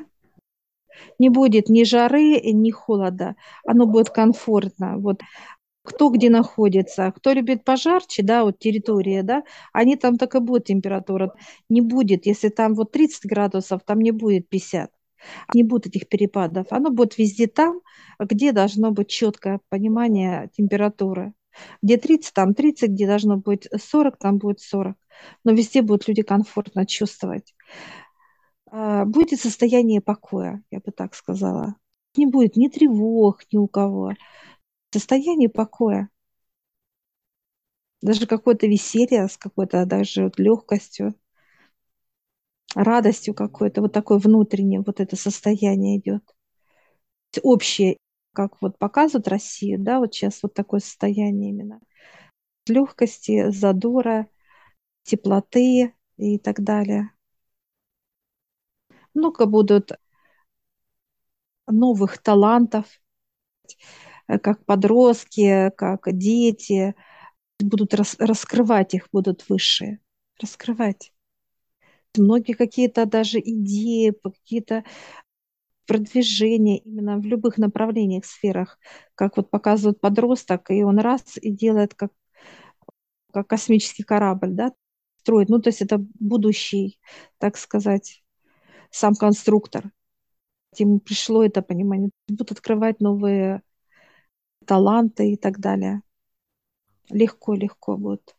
не 1.17 1.29
будет 1.29 1.69
ни 1.69 1.83
жары, 1.83 2.39
ни 2.39 2.69
холода. 2.69 3.35
Оно 3.65 3.87
будет 3.87 4.09
комфортно. 4.11 4.97
Вот 4.97 5.21
кто 5.83 6.09
где 6.09 6.29
находится, 6.29 7.11
кто 7.15 7.31
любит 7.31 7.63
пожарче, 7.63 8.23
да, 8.23 8.43
вот 8.43 8.57
территория, 8.59 9.23
да, 9.23 9.43
они 9.71 9.95
там 9.95 10.17
так 10.17 10.35
и 10.35 10.39
будет 10.39 10.65
температура. 10.65 11.33
Не 11.69 11.81
будет, 11.81 12.25
если 12.25 12.49
там 12.49 12.73
вот 12.73 12.91
30 12.91 13.25
градусов, 13.25 13.81
там 13.85 13.99
не 14.01 14.11
будет 14.11 14.49
50. 14.49 14.89
Не 15.53 15.63
будет 15.63 15.87
этих 15.87 16.07
перепадов. 16.07 16.67
Оно 16.71 16.91
будет 16.91 17.17
везде 17.17 17.47
там, 17.47 17.81
где 18.19 18.51
должно 18.51 18.91
быть 18.91 19.09
четкое 19.09 19.59
понимание 19.69 20.49
температуры. 20.55 21.33
Где 21.81 21.97
30, 21.97 22.33
там 22.33 22.53
30, 22.53 22.91
где 22.91 23.07
должно 23.07 23.37
быть 23.37 23.67
40, 23.75 24.17
там 24.17 24.37
будет 24.37 24.59
40. 24.59 24.97
Но 25.43 25.51
везде 25.53 25.81
будут 25.81 26.07
люди 26.07 26.21
комфортно 26.21 26.85
чувствовать. 26.85 27.53
А, 28.71 29.05
Будет 29.05 29.39
состояние 29.39 30.01
покоя, 30.01 30.63
я 30.71 30.79
бы 30.79 30.91
так 30.91 31.15
сказала. 31.15 31.75
Не 32.17 32.25
будет 32.25 32.55
ни 32.55 32.67
тревог 32.67 33.41
ни 33.51 33.57
у 33.57 33.67
кого. 33.67 34.13
Состояние 34.91 35.49
покоя. 35.49 36.09
Даже 38.01 38.27
какое-то 38.27 38.67
веселье 38.67 39.27
с 39.27 39.37
какой-то 39.37 39.85
даже 39.85 40.25
вот 40.25 40.39
легкостью, 40.39 41.15
радостью 42.75 43.33
какой-то. 43.35 43.81
Вот 43.81 43.93
такое 43.93 44.19
внутреннее 44.19 44.83
вот 44.85 45.01
это 45.01 45.15
состояние 45.17 45.97
идет. 45.99 46.23
Общее, 47.43 47.97
как 48.33 48.61
вот 48.61 48.77
показывают 48.79 49.27
Россию, 49.27 49.79
да, 49.79 49.99
вот 49.99 50.13
сейчас 50.13 50.41
вот 50.43 50.53
такое 50.53 50.79
состояние 50.79 51.51
именно. 51.51 51.79
Легкости, 52.67 53.51
задора, 53.51 54.27
теплоты 55.03 55.93
и 56.17 56.39
так 56.39 56.61
далее. 56.63 57.11
Много 59.15 59.47
будут 59.47 59.93
новых 61.67 62.17
талантов, 62.17 62.85
как 64.41 64.65
подростки, 64.65 65.71
как 65.77 66.01
дети, 66.17 66.95
будут 67.61 67.95
рас- 67.95 68.17
раскрывать 68.19 68.95
их, 68.95 69.09
будут 69.13 69.49
высшие, 69.49 70.01
раскрывать. 70.41 71.13
Многие 72.17 72.53
какие-то 72.53 73.05
даже 73.05 73.39
идеи, 73.39 74.13
какие-то 74.23 74.83
продвижения 75.87 76.79
именно 76.79 77.17
в 77.17 77.25
любых 77.25 77.57
направлениях, 77.57 78.25
сферах, 78.25 78.79
как 79.13 79.37
вот 79.37 79.49
показывает 79.49 79.99
подросток, 79.99 80.71
и 80.71 80.83
он 80.83 80.99
раз 80.99 81.37
и 81.37 81.51
делает 81.51 81.93
как, 81.93 82.11
как 83.31 83.47
космический 83.47 84.03
корабль, 84.03 84.51
да, 84.51 84.71
строит. 85.19 85.49
Ну, 85.49 85.59
то 85.59 85.69
есть 85.69 85.81
это 85.81 85.97
будущий, 86.19 86.99
так 87.37 87.57
сказать, 87.57 88.23
сам 88.91 89.15
конструктор. 89.15 89.91
Ему 90.77 90.99
пришло 90.99 91.43
это 91.43 91.61
понимание. 91.61 92.11
Будут 92.27 92.51
открывать 92.51 92.99
новые 93.01 93.61
таланты 94.65 95.31
и 95.31 95.37
так 95.37 95.59
далее. 95.59 96.01
Легко, 97.09 97.55
легко 97.55 97.97
будет. 97.97 98.35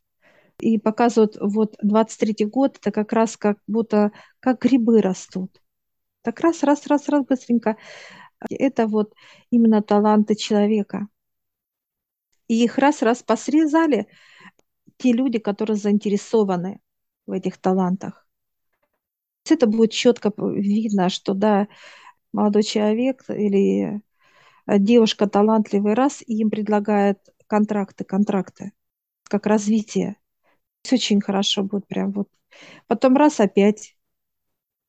И 0.58 0.78
показывают, 0.78 1.36
вот 1.40 1.76
23-й 1.82 2.46
год, 2.46 2.78
это 2.78 2.90
как 2.90 3.12
раз 3.12 3.36
как 3.36 3.58
будто 3.66 4.12
как 4.40 4.60
грибы 4.60 5.02
растут. 5.02 5.62
Так 6.22 6.40
раз, 6.40 6.62
раз, 6.62 6.86
раз, 6.86 7.08
раз, 7.08 7.24
быстренько. 7.24 7.76
Это 8.50 8.86
вот 8.86 9.14
именно 9.50 9.82
таланты 9.82 10.34
человека. 10.34 11.08
И 12.48 12.64
их 12.64 12.78
раз-раз 12.78 13.22
посрезали 13.22 14.08
те 14.98 15.12
люди, 15.12 15.38
которые 15.38 15.76
заинтересованы 15.76 16.80
в 17.26 17.32
этих 17.32 17.58
талантах. 17.58 18.26
Это 19.48 19.66
будет 19.66 19.92
четко 19.92 20.32
видно, 20.36 21.08
что 21.08 21.34
да, 21.34 21.68
молодой 22.32 22.62
человек 22.62 23.24
или 23.28 24.02
девушка 24.66 25.28
талантливый 25.28 25.94
раз, 25.94 26.22
и 26.26 26.38
им 26.38 26.50
предлагают 26.50 27.18
контракты, 27.46 28.04
контракты, 28.04 28.72
как 29.24 29.46
развитие. 29.46 30.16
Очень 30.92 31.20
хорошо 31.20 31.62
будет 31.62 31.86
прям 31.86 32.12
вот. 32.12 32.28
Потом 32.86 33.16
раз 33.16 33.40
опять 33.40 33.96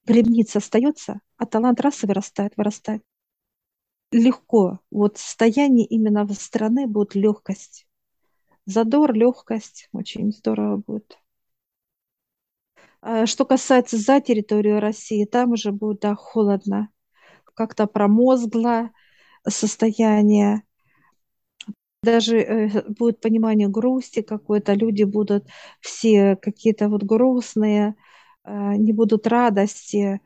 грибница 0.06 0.60
остается, 0.60 1.22
а 1.38 1.46
талант 1.46 1.82
раз 1.82 2.04
и 2.04 2.08
вырастает, 2.08 2.54
вырастает. 2.58 3.04
Легко. 4.12 4.80
Вот 4.90 5.18
состояние 5.18 5.86
именно 5.86 6.24
в 6.26 6.34
страны 6.34 6.88
будет 6.88 7.14
легкость. 7.16 7.88
Задор, 8.66 9.14
легкость. 9.14 9.90
Очень 9.92 10.32
здорово 10.32 10.78
будет. 10.78 11.18
А 13.02 13.26
Что 13.26 13.46
касается 13.46 13.98
за 13.98 14.20
территорию 14.22 14.80
России, 14.80 15.26
там 15.26 15.52
уже 15.52 15.72
будет 15.72 16.00
да, 16.02 16.16
холодно. 16.16 16.90
Как-то 17.54 17.88
промозгло 17.88 18.92
состояние. 19.48 20.64
Даже 22.04 22.38
э, 22.40 22.84
будет 22.90 23.22
понимание 23.22 23.68
грусти 23.68 24.22
какой-то. 24.22 24.74
Люди 24.74 25.04
будут 25.04 25.48
все 25.82 26.36
какие-то 26.36 26.90
вот 26.90 27.04
грустные, 27.04 27.96
э, 28.44 28.76
не 28.78 28.94
будут 28.94 29.28
радости. 29.28 30.22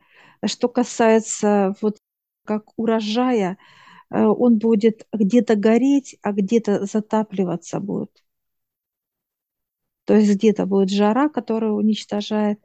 Что 0.46 0.68
касается 0.70 1.76
вот 1.82 1.98
как 2.46 2.66
урожая, 2.78 3.58
э, 4.10 4.24
он 4.24 4.58
будет 4.60 5.08
где-то 5.14 5.56
гореть, 5.56 6.18
а 6.22 6.34
где-то 6.34 6.86
затапливаться 6.86 7.80
будет. 7.80 8.12
То 10.06 10.16
есть 10.16 10.32
где-то 10.36 10.66
будет 10.66 10.90
жара, 10.90 11.30
которая 11.30 11.72
уничтожает, 11.72 12.60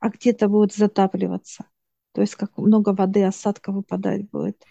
а 0.00 0.10
где-то 0.10 0.48
будет 0.48 0.72
затапливаться. 0.74 1.66
То 2.12 2.20
есть 2.20 2.36
как 2.36 2.56
много 2.58 2.90
воды, 2.94 3.24
осадка 3.24 3.72
выпадать 3.72 4.30
будет. 4.30 4.62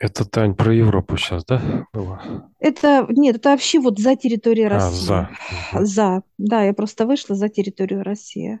Это, 0.00 0.24
Тань, 0.24 0.54
про 0.54 0.74
Европу 0.74 1.16
сейчас, 1.16 1.44
да, 1.44 1.86
было? 1.92 2.50
Это, 2.58 3.06
нет, 3.10 3.36
это 3.36 3.50
вообще 3.50 3.78
вот 3.80 3.98
за 3.98 4.16
территорией 4.16 4.66
А, 4.66 4.70
России. 4.70 5.06
за. 5.06 5.28
Мгм. 5.72 5.86
За. 5.86 6.22
Да, 6.38 6.62
я 6.64 6.74
просто 6.74 7.06
вышла 7.06 7.36
за 7.36 7.48
территорию 7.48 8.02
России. 8.02 8.60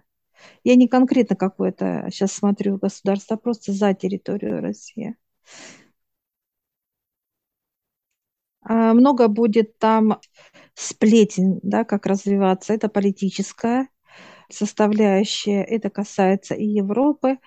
Я 0.64 0.76
не 0.76 0.88
конкретно 0.88 1.36
какое-то 1.36 2.08
сейчас 2.12 2.32
смотрю 2.32 2.78
государство, 2.78 3.36
а 3.36 3.38
просто 3.40 3.72
за 3.72 3.94
территорию 3.94 4.60
России. 4.60 5.16
А, 8.62 8.94
Много 8.94 9.28
будет 9.28 9.78
там 9.78 10.18
сплетен, 10.74 11.60
да, 11.62 11.84
как 11.84 12.06
развиваться. 12.06 12.74
Это 12.74 12.88
политическая 12.88 13.88
составляющая. 14.50 15.62
Это 15.64 15.90
касается 15.90 16.54
и 16.54 16.66
Европы. 16.66 17.38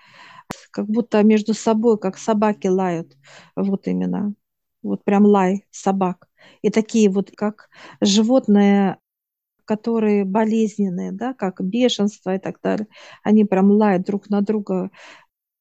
Как 0.74 0.88
будто 0.88 1.24
между 1.24 1.56
собой, 1.56 2.00
как 2.00 2.18
собаки 2.20 2.68
лают. 2.68 3.18
Вот 3.58 3.88
именно. 3.88 4.36
вот 4.84 5.06
прям 5.06 5.26
лай 5.26 5.68
собак. 5.72 6.30
И 6.64 6.72
такие 6.72 7.10
вот, 7.10 7.32
как 7.36 7.70
животные, 8.02 8.98
которые 9.66 10.26
болезненные, 10.26 11.12
да, 11.12 11.34
как 11.34 11.62
бешенство 11.64 12.36
и 12.36 12.40
так 12.40 12.60
далее, 12.62 12.88
они 13.24 13.46
прям 13.46 13.72
лают 13.72 14.06
друг 14.06 14.30
на 14.30 14.42
друга, 14.42 14.92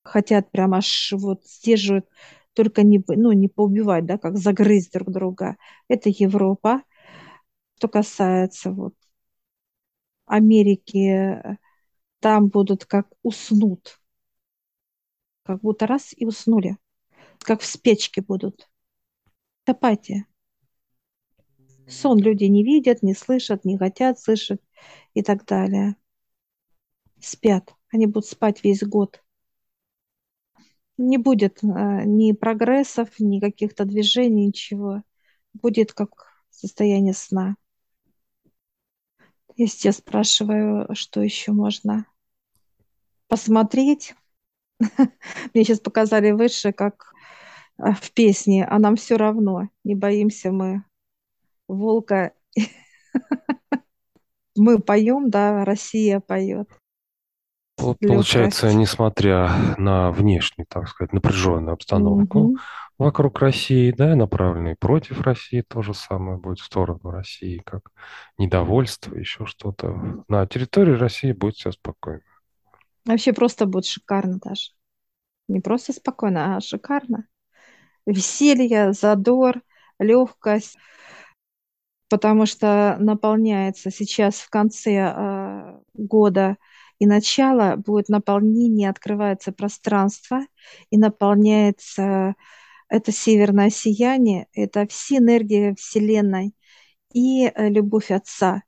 хотят 0.05 0.51
прям 0.53 0.75
аж 0.75 1.13
вот 1.17 1.45
сдерживают, 1.47 2.07
только 2.55 2.83
не, 2.83 3.03
ну, 3.09 3.33
не 3.33 3.49
поубивать, 3.49 4.07
да, 4.07 4.19
как 4.19 4.39
загрызть 4.39 4.93
друг 4.93 5.11
друга. 5.13 5.57
Это 5.89 6.11
Европа. 6.11 6.83
Что 7.79 7.89
касается 7.89 8.73
вот 8.73 8.95
Америки, 10.27 11.59
там 12.21 12.49
будут 12.49 12.87
как 12.87 13.09
уснут. 13.23 14.01
Как 15.45 15.61
будто 15.61 15.87
раз 15.87 16.15
и 16.17 16.25
уснули. 16.25 16.77
Как 17.39 17.61
в 17.61 17.67
спечке 17.67 18.23
будут. 18.23 18.69
Апатия. 19.65 20.27
Сон 21.89 22.19
люди 22.19 22.45
не 22.45 22.65
видят, 22.65 23.03
не 23.03 23.15
слышат, 23.15 23.65
не 23.65 23.77
хотят 23.77 24.21
слышать 24.21 24.61
и 25.15 25.23
так 25.23 25.45
далее. 25.45 25.97
Спят. 27.21 27.75
Они 27.91 28.07
будут 28.07 28.27
спать 28.27 28.65
весь 28.65 28.83
год. 28.83 29.23
Не 30.97 31.19
будет 31.19 31.63
э, 31.63 31.67
ни 32.05 32.33
прогрессов, 32.33 33.09
ни 33.19 33.41
каких-то 33.41 33.85
движений, 33.85 34.47
ничего. 34.47 35.03
Будет 35.53 35.93
как 35.93 36.27
состояние 36.51 37.15
сна. 37.15 37.57
Я 39.57 39.93
спрашиваю, 39.93 40.95
что 40.95 41.21
еще 41.21 41.53
можно 41.53 42.07
посмотреть. 43.29 44.15
Мне 45.55 45.65
сейчас 45.65 45.81
показали 45.81 46.31
выше, 46.31 46.73
как 46.73 47.13
э, 47.79 47.93
в 47.93 48.13
песне, 48.13 48.65
а 48.65 48.79
нам 48.79 48.97
все 48.97 49.17
равно, 49.17 49.69
не 49.85 49.95
боимся 49.95 50.53
мы 50.53 50.85
волка. 51.69 52.33
Мы 54.57 54.79
поем, 54.81 55.31
да, 55.31 55.65
Россия 55.65 56.21
поет. 56.21 56.69
Получается, 57.77 58.67
Легкость. 58.67 58.77
несмотря 58.77 59.51
на 59.79 60.11
внешнюю, 60.13 60.67
так 60.69 60.89
сказать, 60.89 61.13
напряженную 61.13 61.73
обстановку 61.73 62.39
угу. 62.39 62.57
вокруг 62.99 63.41
России, 63.41 63.91
да, 63.91 64.15
направленные 64.15 64.77
против 64.77 65.23
России, 65.23 65.65
то 65.67 65.83
же 65.83 65.95
самое 65.95 66.39
будет 66.39 66.61
в 66.61 66.65
сторону 66.65 67.11
России, 67.11 67.63
как 67.65 67.91
недовольство, 68.39 69.17
еще 69.17 69.47
что-то. 69.47 70.23
На 70.29 70.47
территории 70.47 70.93
России 70.93 71.33
будет 71.33 71.57
все 71.57 71.73
спокойно. 71.73 72.23
Вообще 73.05 73.33
просто 73.33 73.67
будет 73.67 73.87
шикарно 73.87 74.39
даже. 74.43 74.71
Не 75.49 75.61
просто 75.61 75.93
спокойно, 75.93 76.57
а 76.57 76.61
шикарно. 76.61 77.27
Веселье, 78.07 78.93
задор, 78.93 79.63
легкость 79.99 80.77
потому 82.09 82.45
что 82.45 82.97
наполняется 83.01 83.91
сейчас 83.91 84.37
в 84.37 84.51
конце 84.51 85.15
э, 85.17 85.79
года 85.95 86.59
и 86.99 87.07
начало 87.07 87.77
будет 87.77 88.11
наполнение, 88.11 88.91
открывается 88.91 89.51
пространство 89.51 90.41
и 90.91 90.99
наполняется 90.99 92.35
это 92.89 93.13
северное 93.13 93.71
сияние, 93.71 94.47
это 94.53 94.87
все 94.87 95.17
энергии 95.19 95.75
Вселенной 95.79 96.55
и 97.15 97.47
э, 97.47 97.69
любовь 97.71 98.11
Отца. 98.11 98.63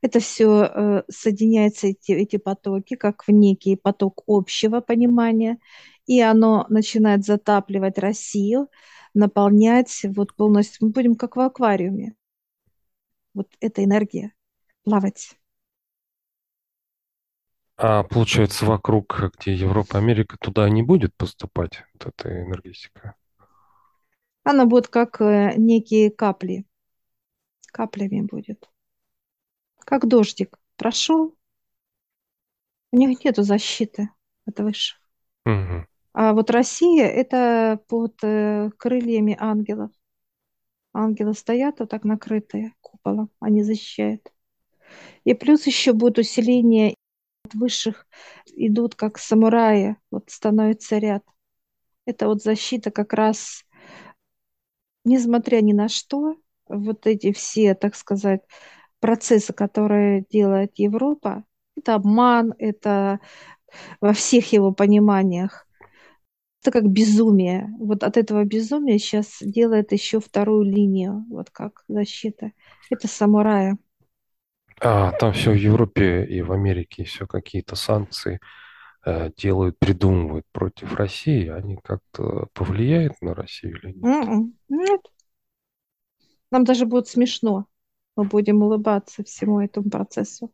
Это 0.00 0.20
все 0.20 0.62
э, 0.64 1.02
соединяется, 1.10 1.88
эти, 1.88 2.12
эти 2.12 2.36
потоки, 2.36 2.94
как 2.94 3.26
в 3.26 3.30
некий 3.32 3.76
поток 3.76 4.22
общего 4.26 4.80
понимания, 4.80 5.58
и 6.06 6.20
оно 6.20 6.66
начинает 6.68 7.24
затапливать 7.24 7.98
Россию, 7.98 8.68
наполнять 9.14 10.02
вот 10.16 10.34
полностью. 10.34 10.86
Мы 10.86 10.92
будем 10.92 11.14
как 11.16 11.36
в 11.36 11.40
аквариуме 11.40 12.14
вот 13.34 13.48
эта 13.60 13.84
энергия 13.84 14.32
плавать. 14.84 15.38
А 17.76 18.02
получается, 18.02 18.66
вокруг, 18.66 19.20
где 19.38 19.54
Европа, 19.54 19.98
Америка, 19.98 20.36
туда 20.40 20.68
не 20.68 20.82
будет 20.82 21.14
поступать 21.16 21.84
вот 21.94 22.12
эта 22.12 22.42
энергетика? 22.42 23.14
Она 24.42 24.66
будет 24.66 24.88
как 24.88 25.20
э, 25.20 25.54
некие 25.56 26.10
капли. 26.10 26.64
Каплями 27.70 28.22
будет. 28.22 28.68
Как 29.84 30.06
дождик. 30.06 30.58
Прошел. 30.76 31.36
У 32.92 32.96
них 32.96 33.24
нету 33.24 33.42
защиты 33.42 34.10
от 34.46 34.60
выше. 34.60 34.96
Угу. 35.44 35.86
А 36.14 36.32
вот 36.32 36.50
Россия 36.50 37.06
это 37.06 37.80
под 37.88 38.22
э, 38.22 38.70
крыльями 38.76 39.36
ангелов. 39.38 39.90
Ангелы 40.92 41.34
стоят 41.34 41.80
вот 41.80 41.90
так 41.90 42.04
накрытые 42.04 42.74
куполом, 42.80 43.30
они 43.40 43.62
защищают. 43.62 44.32
И 45.24 45.34
плюс 45.34 45.66
еще 45.66 45.92
будет 45.92 46.18
усиление 46.18 46.94
от 47.44 47.54
высших, 47.54 48.06
идут 48.46 48.94
как 48.94 49.18
самураи, 49.18 49.96
вот 50.10 50.30
становится 50.30 50.98
ряд. 50.98 51.24
Это 52.06 52.26
вот 52.26 52.42
защита 52.42 52.90
как 52.90 53.12
раз, 53.12 53.64
несмотря 55.04 55.60
ни 55.60 55.72
на 55.72 55.88
что, 55.88 56.36
вот 56.66 57.06
эти 57.06 57.32
все, 57.32 57.74
так 57.74 57.94
сказать, 57.94 58.42
процессы, 59.00 59.52
которые 59.52 60.24
делает 60.30 60.72
Европа, 60.76 61.44
это 61.76 61.94
обман, 61.94 62.54
это 62.58 63.20
во 64.00 64.12
всех 64.12 64.52
его 64.52 64.72
пониманиях 64.72 65.68
это 66.62 66.72
как 66.72 66.90
безумие. 66.90 67.68
Вот 67.78 68.02
от 68.02 68.16
этого 68.16 68.44
безумия 68.44 68.98
сейчас 68.98 69.38
делает 69.40 69.92
еще 69.92 70.20
вторую 70.20 70.64
линию, 70.64 71.24
вот 71.30 71.50
как 71.50 71.84
защита. 71.88 72.52
Это 72.90 73.08
самураи. 73.08 73.76
А, 74.80 75.12
там 75.12 75.32
все 75.32 75.52
в 75.52 75.56
Европе 75.56 76.24
и 76.24 76.42
в 76.42 76.52
Америке 76.52 77.04
все 77.04 77.26
какие-то 77.26 77.74
санкции 77.74 78.40
э, 79.04 79.30
делают, 79.36 79.78
придумывают 79.78 80.46
против 80.52 80.94
России. 80.94 81.48
Они 81.48 81.78
как-то 81.82 82.48
повлияют 82.52 83.14
на 83.20 83.34
Россию 83.34 83.78
или 83.78 83.92
нет? 83.92 84.04
М-м. 84.04 84.54
Нет. 84.68 85.00
Нам 86.50 86.64
даже 86.64 86.86
будет 86.86 87.08
смешно. 87.08 87.66
Мы 88.18 88.24
будем 88.24 88.62
улыбаться 88.62 89.22
всему 89.22 89.60
этому 89.60 89.90
процессу. 89.90 90.52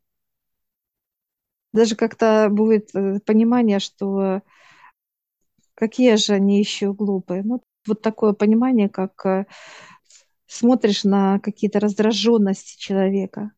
Даже 1.73 1.97
как-то 1.97 2.49
будет 2.51 2.95
э, 2.95 3.21
понимание, 3.21 3.81
что 3.81 4.43
Какие 5.75 6.17
же 6.17 6.35
они 6.35 6.59
еще 6.59 6.93
глупые? 6.93 7.43
Ну, 7.43 7.63
вот 7.87 8.01
такое 8.01 8.33
понимание, 8.33 8.89
как 8.89 9.27
э, 9.27 9.47
смотришь 10.47 11.05
на 11.05 11.41
какие-то 11.41 11.81
раздраженности 11.81 12.79
человека, 12.79 13.53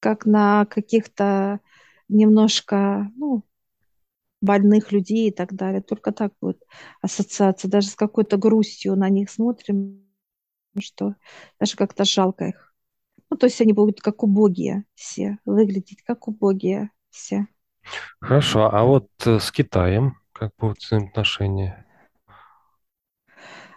как 0.00 0.26
на 0.26 0.66
каких-то 0.66 1.60
немножко, 2.08 3.10
ну, 3.16 3.44
больных 4.40 4.92
людей 4.92 5.28
и 5.28 5.32
так 5.32 5.54
далее. 5.54 5.80
Только 5.82 6.12
так 6.12 6.32
будет 6.40 6.62
ассоциация. 7.02 7.70
Даже 7.70 7.88
с 7.88 7.94
какой-то 7.94 8.36
грустью 8.36 8.96
на 8.96 9.08
них 9.08 9.30
смотрим, 9.30 10.04
что 10.80 11.14
даже 11.60 11.76
как-то 11.76 12.04
жалко 12.04 12.46
их. 12.46 12.67
Ну, 13.30 13.36
то 13.36 13.46
есть 13.46 13.60
они 13.60 13.72
будут 13.72 14.00
как 14.00 14.22
убогие 14.22 14.84
все, 14.94 15.38
выглядеть 15.44 16.02
как 16.02 16.28
убогие 16.28 16.90
все. 17.10 17.46
Хорошо, 18.20 18.70
а 18.72 18.84
вот 18.84 19.08
э, 19.26 19.38
с 19.38 19.50
Китаем 19.52 20.16
как 20.32 20.52
будут 20.58 20.78
взаимоотношения? 20.78 21.84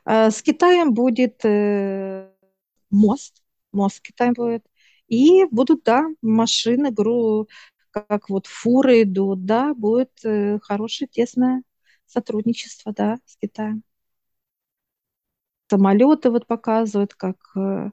А, 0.05 0.29
с 0.31 0.41
Китаем 0.41 0.93
будет 0.93 1.43
э, 1.45 2.29
мост, 2.89 3.41
мост 3.71 3.97
с 3.97 4.01
Китаем 4.01 4.33
будет. 4.33 4.65
И 5.07 5.45
будут, 5.51 5.83
да, 5.83 6.05
машины, 6.21 6.91
гру, 6.91 7.47
как 7.91 8.29
вот 8.29 8.47
фуры 8.47 9.03
идут, 9.03 9.45
да, 9.45 9.73
будет 9.73 10.11
э, 10.23 10.59
хорошее 10.61 11.07
тесное 11.09 11.63
сотрудничество, 12.05 12.93
да, 12.93 13.17
с 13.25 13.37
Китаем. 13.37 13.83
Самолеты 15.69 16.29
вот 16.29 16.47
показывают, 16.47 17.13
как 17.13 17.37
э, 17.55 17.91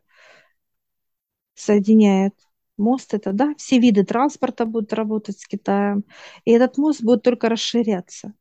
соединяет 1.59 2.35
мост. 2.77 3.15
Это, 3.15 3.33
да, 3.33 3.55
все 3.57 3.79
виды 3.79 4.05
транспорта 4.05 4.65
будут 4.65 4.93
работать 4.93 5.39
с 5.39 5.47
Китаем. 5.47 6.05
И 6.45 6.53
этот 6.53 6.79
мост 6.79 7.03
будет 7.03 7.23
только 7.23 7.49
расширяться. 7.49 8.33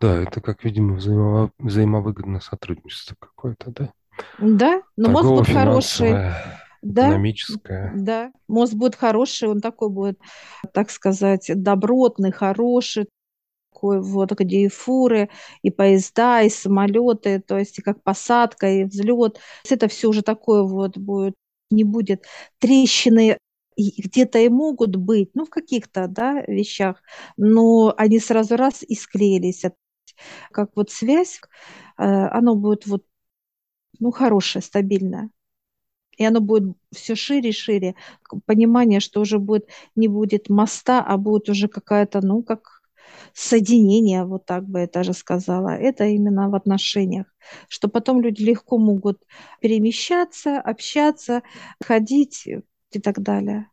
Да, 0.00 0.22
это 0.22 0.40
как, 0.40 0.64
видимо, 0.64 0.94
взаимо... 0.94 1.50
взаимовыгодное 1.58 2.40
сотрудничество 2.40 3.16
какое-то, 3.18 3.70
да? 3.70 3.92
Да, 4.38 4.82
но 4.96 5.10
мост 5.10 5.28
будет 5.28 5.54
хороший. 5.54 6.12
Да, 6.80 7.08
экономическое. 7.08 7.92
Да, 7.96 8.32
мост 8.46 8.74
будет 8.74 8.94
хороший, 8.94 9.48
он 9.48 9.60
такой 9.60 9.90
будет, 9.90 10.18
так 10.72 10.90
сказать, 10.90 11.50
добротный, 11.54 12.30
хороший, 12.30 13.08
вот, 13.82 14.32
где 14.32 14.62
и 14.64 14.68
фуры, 14.68 15.28
и 15.62 15.70
поезда, 15.70 16.42
и 16.42 16.50
самолеты, 16.50 17.40
то 17.40 17.58
есть 17.58 17.78
и 17.78 17.82
как 17.82 18.02
посадка, 18.02 18.68
и 18.68 18.84
взлет. 18.84 19.38
Это 19.68 19.88
все 19.88 20.08
уже 20.08 20.22
такое 20.22 20.62
вот 20.62 20.98
будет, 20.98 21.34
не 21.70 21.84
будет 21.84 22.24
трещины 22.58 23.38
где-то 23.76 24.38
и 24.40 24.48
могут 24.48 24.96
быть, 24.96 25.30
ну, 25.34 25.44
в 25.44 25.50
каких-то, 25.50 26.08
да, 26.08 26.42
вещах, 26.48 27.00
но 27.36 27.94
они 27.96 28.18
сразу 28.18 28.56
раз 28.56 28.82
и 28.82 28.94
склеились. 28.96 29.62
как 30.52 30.70
вот 30.76 30.90
связь, 30.90 31.40
э, 31.98 32.02
оно 32.04 32.54
будет 32.56 32.86
вот, 32.86 33.04
ну, 34.00 34.10
хорошее, 34.12 34.62
стабильное. 34.62 35.30
И 36.18 36.24
оно 36.24 36.40
будет 36.40 36.76
все 36.94 37.14
шире 37.16 37.50
и 37.50 37.52
шире. 37.52 37.94
Понимание, 38.46 39.00
что 39.00 39.20
уже 39.20 39.38
будет, 39.38 39.68
не 39.96 40.08
будет 40.08 40.48
моста, 40.50 41.02
а 41.04 41.16
будет 41.16 41.48
уже 41.48 41.68
какая-то, 41.68 42.20
ну, 42.26 42.42
как 42.42 42.77
соединение, 43.34 44.24
вот 44.24 44.46
так 44.46 44.64
бы 44.64 44.80
я 44.80 44.86
даже 44.86 45.12
сказала. 45.12 45.70
Это 45.70 46.04
именно 46.04 46.48
в 46.48 46.54
отношениях. 46.54 47.26
Что 47.68 47.88
потом 47.88 48.20
люди 48.20 48.42
легко 48.42 48.78
могут 48.78 49.22
перемещаться, 49.60 50.60
общаться, 50.60 51.42
ходить 51.82 52.46
и 52.46 53.00
так 53.00 53.20
далее. 53.20 53.68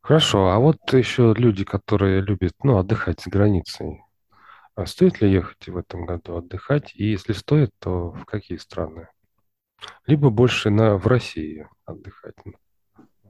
Хорошо, 0.00 0.48
а 0.50 0.58
вот 0.58 0.78
еще 0.92 1.34
люди, 1.36 1.64
которые 1.64 2.20
любят, 2.22 2.54
ну, 2.62 2.78
отдыхать 2.78 3.20
за 3.20 3.30
границей. 3.30 4.02
А 4.74 4.86
стоит 4.86 5.20
ли 5.20 5.30
ехать 5.30 5.68
в 5.68 5.76
этом 5.76 6.06
году 6.06 6.36
отдыхать? 6.36 6.92
И 6.94 7.10
если 7.10 7.32
стоит, 7.32 7.70
то 7.78 8.12
в 8.12 8.24
какие 8.24 8.56
страны? 8.56 9.08
Либо 10.06 10.30
больше 10.30 10.70
на, 10.70 10.96
в 10.96 11.06
России 11.06 11.68
отдыхать. 11.84 12.34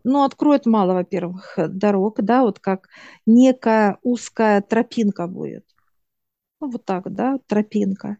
Ну, 0.04 0.24
откроет 0.24 0.66
мало, 0.66 0.94
во-первых, 0.94 1.54
дорог, 1.56 2.22
да, 2.22 2.42
вот 2.42 2.58
как 2.58 2.88
некая 3.26 3.98
узкая 4.02 4.62
тропинка 4.62 5.26
будет. 5.26 5.64
Ну, 6.60 6.70
вот 6.70 6.84
так, 6.84 7.12
да, 7.12 7.38
тропинка. 7.46 8.18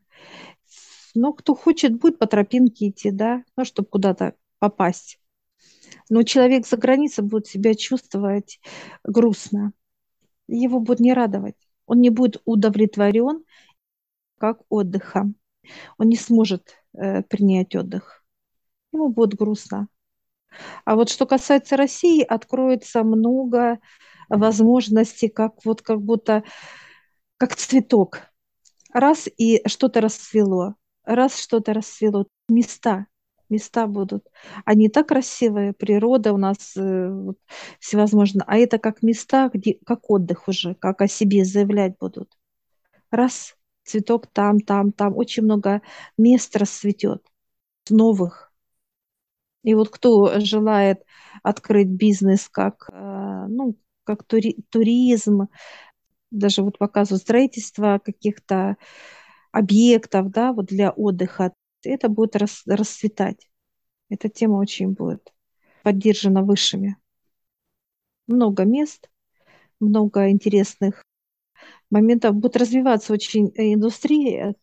Но 1.14 1.32
кто 1.32 1.54
хочет, 1.54 1.98
будет 1.98 2.18
по 2.18 2.26
тропинке 2.26 2.88
идти, 2.88 3.10
да, 3.10 3.44
ну, 3.56 3.64
чтобы 3.64 3.88
куда-то 3.88 4.34
попасть. 4.58 5.20
Но 6.08 6.22
человек 6.22 6.66
за 6.66 6.76
границей 6.76 7.24
будет 7.24 7.46
себя 7.46 7.74
чувствовать 7.74 8.60
грустно. 9.04 9.72
Его 10.48 10.80
будет 10.80 11.00
не 11.00 11.12
радовать. 11.12 11.56
Он 11.86 12.00
не 12.00 12.10
будет 12.10 12.40
удовлетворен 12.44 13.44
как 14.38 14.62
отдыхом. 14.68 15.36
Он 15.98 16.08
не 16.08 16.16
сможет 16.16 16.76
э, 16.94 17.22
принять 17.22 17.74
отдых. 17.76 18.24
Ему 18.92 19.10
будет 19.10 19.34
грустно. 19.34 19.88
А 20.84 20.94
вот 20.96 21.08
что 21.10 21.26
касается 21.26 21.76
России, 21.76 22.22
откроется 22.22 23.02
много 23.02 23.78
возможностей, 24.28 25.28
как 25.28 25.64
вот 25.64 25.82
как 25.82 26.00
будто 26.00 26.44
как 27.36 27.56
цветок. 27.56 28.20
Раз 28.92 29.28
и 29.38 29.62
что-то 29.68 30.00
расцвело, 30.00 30.74
раз 31.04 31.38
что-то 31.38 31.72
расцвело. 31.72 32.26
Места, 32.48 33.06
места 33.48 33.86
будут. 33.86 34.26
Они 34.64 34.88
так 34.88 35.08
красивые, 35.08 35.72
природа 35.72 36.32
у 36.32 36.36
нас 36.36 36.76
э, 36.76 37.08
вот, 37.10 37.38
всевозможно. 37.78 38.44
А 38.46 38.56
это 38.56 38.78
как 38.78 39.02
места, 39.02 39.50
где, 39.52 39.78
как 39.86 40.10
отдых 40.10 40.48
уже, 40.48 40.74
как 40.74 41.02
о 41.02 41.08
себе 41.08 41.44
заявлять 41.44 41.96
будут. 41.98 42.36
Раз, 43.10 43.56
цветок 43.84 44.26
там, 44.28 44.60
там, 44.60 44.92
там. 44.92 45.16
Очень 45.16 45.44
много 45.44 45.82
мест 46.18 46.56
расцветет, 46.56 47.24
новых. 47.90 48.49
И 49.62 49.74
вот 49.74 49.90
кто 49.90 50.40
желает 50.40 51.02
открыть 51.42 51.88
бизнес 51.88 52.48
как, 52.48 52.88
э, 52.92 53.46
ну, 53.48 53.76
как 54.04 54.24
тури, 54.24 54.56
туризм, 54.70 55.48
даже 56.30 56.62
вот 56.62 56.78
показывают 56.78 57.22
строительство 57.22 58.00
каких-то 58.02 58.76
объектов, 59.52 60.30
да, 60.30 60.52
вот 60.52 60.66
для 60.66 60.90
отдыха, 60.90 61.52
это 61.84 62.08
будет 62.08 62.36
рас, 62.36 62.62
расцветать. 62.66 63.48
Эта 64.08 64.28
тема 64.28 64.56
очень 64.56 64.92
будет 64.92 65.32
поддержана 65.82 66.42
высшими. 66.42 66.96
Много 68.26 68.64
мест, 68.64 69.10
много 69.80 70.30
интересных 70.30 71.02
моментов. 71.90 72.34
Будет 72.36 72.56
развиваться 72.56 73.12
очень 73.12 73.52
индустрия 73.54 74.54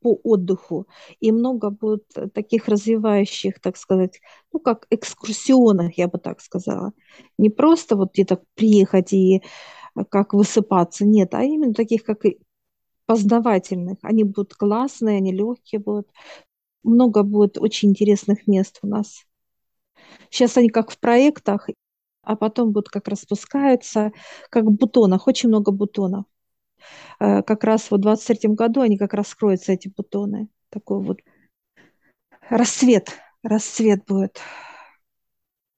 по 0.00 0.18
отдыху, 0.22 0.86
и 1.20 1.32
много 1.32 1.70
будет 1.70 2.04
таких 2.32 2.68
развивающих, 2.68 3.60
так 3.60 3.76
сказать, 3.76 4.20
ну, 4.52 4.58
как 4.60 4.86
экскурсионных, 4.90 5.98
я 5.98 6.08
бы 6.08 6.18
так 6.18 6.40
сказала. 6.40 6.92
Не 7.38 7.50
просто 7.50 7.96
вот 7.96 8.12
где-то 8.12 8.42
приехать 8.54 9.12
и 9.12 9.42
как 10.10 10.32
высыпаться, 10.34 11.04
нет, 11.04 11.34
а 11.34 11.44
именно 11.44 11.74
таких, 11.74 12.04
как 12.04 12.24
и 12.24 12.38
познавательных. 13.06 13.98
Они 14.02 14.24
будут 14.24 14.54
классные, 14.54 15.18
они 15.18 15.32
легкие 15.32 15.80
будут. 15.80 16.08
Много 16.82 17.22
будет 17.22 17.58
очень 17.58 17.90
интересных 17.90 18.46
мест 18.46 18.78
у 18.82 18.86
нас. 18.86 19.24
Сейчас 20.30 20.56
они 20.56 20.68
как 20.68 20.90
в 20.90 20.98
проектах, 20.98 21.68
а 22.22 22.36
потом 22.36 22.72
будут 22.72 22.88
как 22.88 23.08
распускаются, 23.08 24.12
как 24.50 24.64
в 24.64 24.70
бутонах, 24.70 25.26
очень 25.26 25.48
много 25.48 25.70
бутонов. 25.72 26.24
Э, 27.20 27.42
как 27.42 27.64
раз 27.64 27.90
вот 27.90 28.00
в 28.00 28.02
23 28.02 28.50
году 28.54 28.80
они 28.80 28.98
как 28.98 29.14
раскроются, 29.14 29.72
эти 29.72 29.88
бутоны. 29.88 30.48
Такой 30.70 31.02
вот 31.02 31.20
рассвет, 32.48 33.10
рассвет 33.42 34.04
будет. 34.06 34.40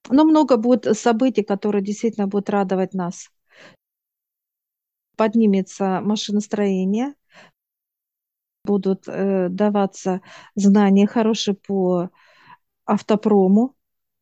Но 0.09 0.23
много 0.23 0.57
будет 0.57 0.97
событий, 0.97 1.43
которые 1.43 1.83
действительно 1.83 2.27
будут 2.27 2.49
радовать 2.49 2.93
нас. 2.93 3.29
Поднимется 5.17 5.99
машиностроение, 6.01 7.15
будут 8.63 9.07
э, 9.07 9.49
даваться 9.49 10.21
знания 10.55 11.07
хорошие 11.07 11.55
по 11.55 12.09
автопрому. 12.85 13.75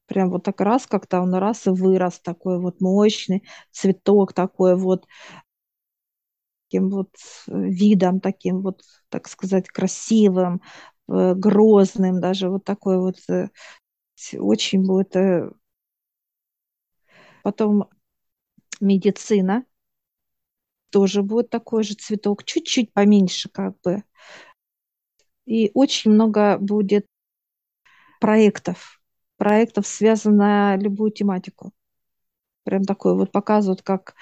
Прям 0.08 0.30
вот 0.30 0.44
так 0.44 0.62
раз 0.62 0.86
как-то 0.88 1.20
он 1.22 1.34
раз 1.34 1.68
и 1.68 1.72
вырос 1.72 2.20
такой 2.20 2.60
вот 2.60 2.80
мощный 2.80 3.44
цветок 3.72 4.34
такой 4.34 4.78
вот 4.78 5.06
таким 6.68 6.90
вот 6.90 7.10
э, 7.48 7.52
видом, 7.52 8.20
таким 8.20 8.62
вот, 8.62 8.82
так 9.10 9.28
сказать, 9.28 9.68
красивым, 9.70 10.62
э, 11.10 11.34
грозным, 11.36 12.20
даже 12.22 12.50
вот 12.50 12.64
такой 12.64 13.00
вот 13.00 13.18
э, 13.30 13.50
очень 14.38 14.86
будет. 14.86 15.16
Потом 17.44 17.90
медицина 18.82 19.66
тоже 20.90 21.24
будет 21.24 21.50
такой 21.50 21.84
же 21.84 21.94
цветок, 21.94 22.44
чуть-чуть 22.44 22.94
поменьше 22.94 23.50
как 23.50 23.80
бы. 23.82 24.04
И 25.46 25.70
очень 25.74 26.12
много 26.12 26.58
будет 26.58 27.06
проектов, 28.20 29.00
проектов, 29.38 29.86
связанных 29.86 30.38
на 30.38 30.76
любую 30.78 31.12
тематику. 31.12 31.72
Прям 32.64 32.84
такой 32.84 33.16
вот 33.16 33.32
показывают, 33.32 33.84
как, 33.84 34.16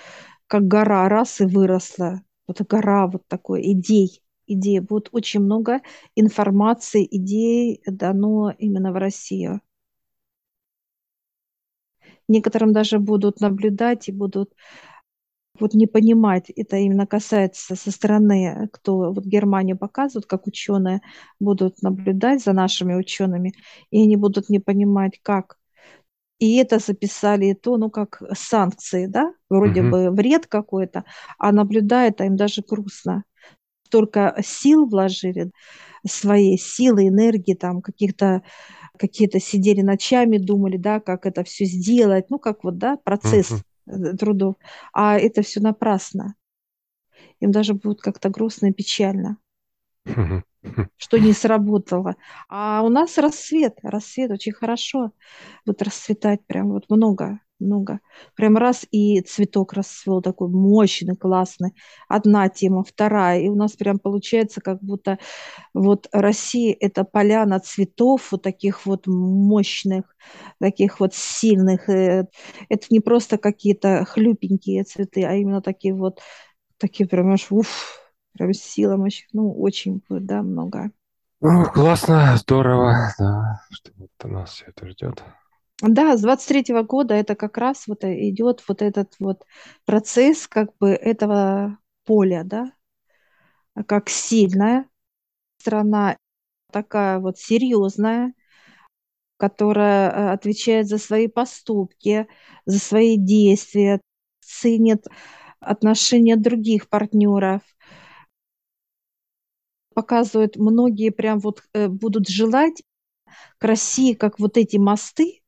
как 0.48 0.68
гора 0.68 1.08
раз 1.08 1.40
и 1.40 1.46
выросла 1.46 2.22
вот 2.48 2.62
гора 2.62 3.08
вот 3.08 3.28
такой 3.28 3.62
идей, 3.74 4.22
идей. 4.48 4.80
Будет 4.80 5.10
очень 5.12 5.42
много 5.42 5.82
информации, 6.16 7.08
идей 7.10 7.82
дано 7.86 8.52
именно 8.58 8.92
в 8.92 8.96
Россию. 8.96 9.62
Некоторым 12.28 12.74
даже 12.74 13.00
будут 13.00 13.42
наблюдать 13.42 14.08
и 14.10 14.12
будут 14.12 14.54
вот 15.60 15.74
не 15.76 15.86
понимать, 15.88 16.50
это 16.50 16.78
именно 16.78 17.06
касается 17.06 17.76
со 17.76 17.92
стороны, 17.92 18.68
кто 18.72 19.14
вот 19.14 19.24
Германию 19.26 19.78
показывают, 19.78 20.26
как 20.26 20.48
ученые 20.48 21.02
будут 21.40 21.82
наблюдать 21.84 22.44
за 22.44 22.54
нашими 22.54 22.96
учеными, 22.96 23.54
и 23.92 24.02
они 24.04 24.16
будут 24.18 24.50
не 24.50 24.60
понимать, 24.60 25.20
как 25.22 25.58
и 26.44 26.58
это 26.58 26.78
записали 26.80 27.46
и 27.46 27.54
то, 27.54 27.78
ну, 27.78 27.90
как 27.90 28.22
санкции, 28.34 29.06
да, 29.06 29.34
вроде 29.50 29.82
угу. 29.82 29.92
бы 29.92 30.12
вред 30.12 30.46
какой-то, 30.48 31.06
а 31.40 31.54
наблюдает, 31.54 32.20
а 32.20 32.26
им 32.26 32.36
даже 32.36 32.62
грустно. 32.68 33.24
Только 33.90 34.36
сил 34.44 34.86
вложили, 34.86 35.52
своей 36.06 36.58
силы, 36.58 37.08
энергии, 37.08 37.54
там, 37.54 37.82
каких-то 37.82 38.42
какие-то 38.98 39.40
сидели 39.40 39.82
ночами, 39.82 40.38
думали, 40.38 40.76
да, 40.76 41.00
как 41.00 41.26
это 41.26 41.46
все 41.46 41.64
сделать, 41.64 42.30
ну, 42.30 42.40
как 42.40 42.66
вот, 42.66 42.78
да, 42.78 42.98
процесс 42.98 43.64
угу. 43.86 44.18
трудов, 44.18 44.56
а 44.92 45.18
это 45.18 45.44
все 45.44 45.62
напрасно. 45.62 46.36
Им 47.40 47.52
даже 47.52 47.74
будет 47.74 48.02
как-то 48.02 48.30
грустно 48.30 48.66
и 48.68 48.74
печально. 48.74 49.38
Угу 50.06 50.44
что 50.98 51.18
не 51.18 51.34
сработало. 51.34 52.16
А 52.50 52.82
у 52.84 52.90
нас 52.90 53.18
рассвет, 53.18 53.78
рассвет 53.84 54.32
очень 54.32 54.54
хорошо. 54.54 55.12
Вот 55.66 55.82
расцветать 55.82 56.46
прям 56.46 56.72
вот 56.72 56.86
много, 56.90 57.40
много. 57.60 58.00
Прям 58.36 58.58
раз 58.58 58.86
и 58.92 59.22
цветок 59.22 59.74
расцвел 59.74 60.22
такой 60.22 60.50
мощный, 60.50 61.16
классный. 61.16 61.72
Одна 62.08 62.50
тема, 62.50 62.84
вторая. 62.84 63.42
И 63.42 63.50
у 63.50 63.56
нас 63.56 63.74
прям 63.74 64.00
получается, 64.00 64.62
как 64.62 64.82
будто 64.82 65.20
вот 65.74 66.08
Россия– 66.12 66.76
это 66.80 67.04
поляна 67.04 67.60
цветов 67.60 68.32
вот 68.32 68.44
таких 68.44 68.86
вот 68.86 69.08
мощных, 69.08 70.16
таких 70.60 71.00
вот 71.00 71.14
сильных. 71.14 71.90
Э, 71.90 72.28
это 72.70 72.88
не 72.90 73.00
просто 73.00 73.38
какие-то 73.38 74.06
хлюпенькие 74.06 74.84
цветы, 74.84 75.24
а 75.24 75.34
именно 75.36 75.62
такие 75.62 75.94
вот, 75.94 76.20
такие 76.78 77.08
прям 77.08 77.32
аж 77.32 77.48
уф, 77.52 78.03
прям 78.34 78.54
сила 78.54 78.98
мощь, 78.98 79.28
ну, 79.34 79.54
очень 79.54 80.02
будет, 80.08 80.26
да, 80.26 80.42
много. 80.42 80.92
Ну, 81.42 81.66
классно, 81.66 82.38
здорово, 82.38 83.14
да, 83.20 83.62
что 83.72 83.92
вот 83.98 84.32
нас 84.32 84.52
все 84.52 84.66
это 84.68 84.88
ждет. 84.88 85.24
Да, 85.82 86.16
с 86.16 86.22
23 86.22 86.74
-го 86.74 86.84
года 86.84 87.14
это 87.14 87.36
как 87.36 87.58
раз 87.58 87.88
вот 87.88 88.04
идет 88.04 88.64
вот 88.68 88.82
этот 88.82 89.16
вот 89.20 89.46
процесс 89.86 90.48
как 90.48 90.70
бы 90.78 90.92
этого 90.92 91.78
поля, 92.06 92.44
да, 92.46 92.72
как 93.88 94.10
сильная 94.10 94.88
страна, 95.58 96.18
такая 96.72 97.20
вот 97.20 97.38
серьезная, 97.38 98.34
которая 99.38 100.10
э, 100.10 100.32
отвечает 100.32 100.88
за 100.88 100.98
свои 100.98 101.28
поступки, 101.28 102.28
за 102.66 102.80
свои 102.80 103.18
действия, 103.18 104.02
ценит 104.42 105.06
отношения 105.60 106.36
других 106.36 106.90
партнеров, 106.90 107.62
показывает, 109.94 110.58
многие 110.58 111.10
прям 111.10 111.40
вот 111.40 111.64
э, 111.74 111.88
будут 111.88 112.28
желать 112.28 112.84
к 113.58 113.64
России, 113.66 114.14
как 114.14 114.40
вот 114.40 114.58
эти 114.58 114.78
мосты, 114.78 115.42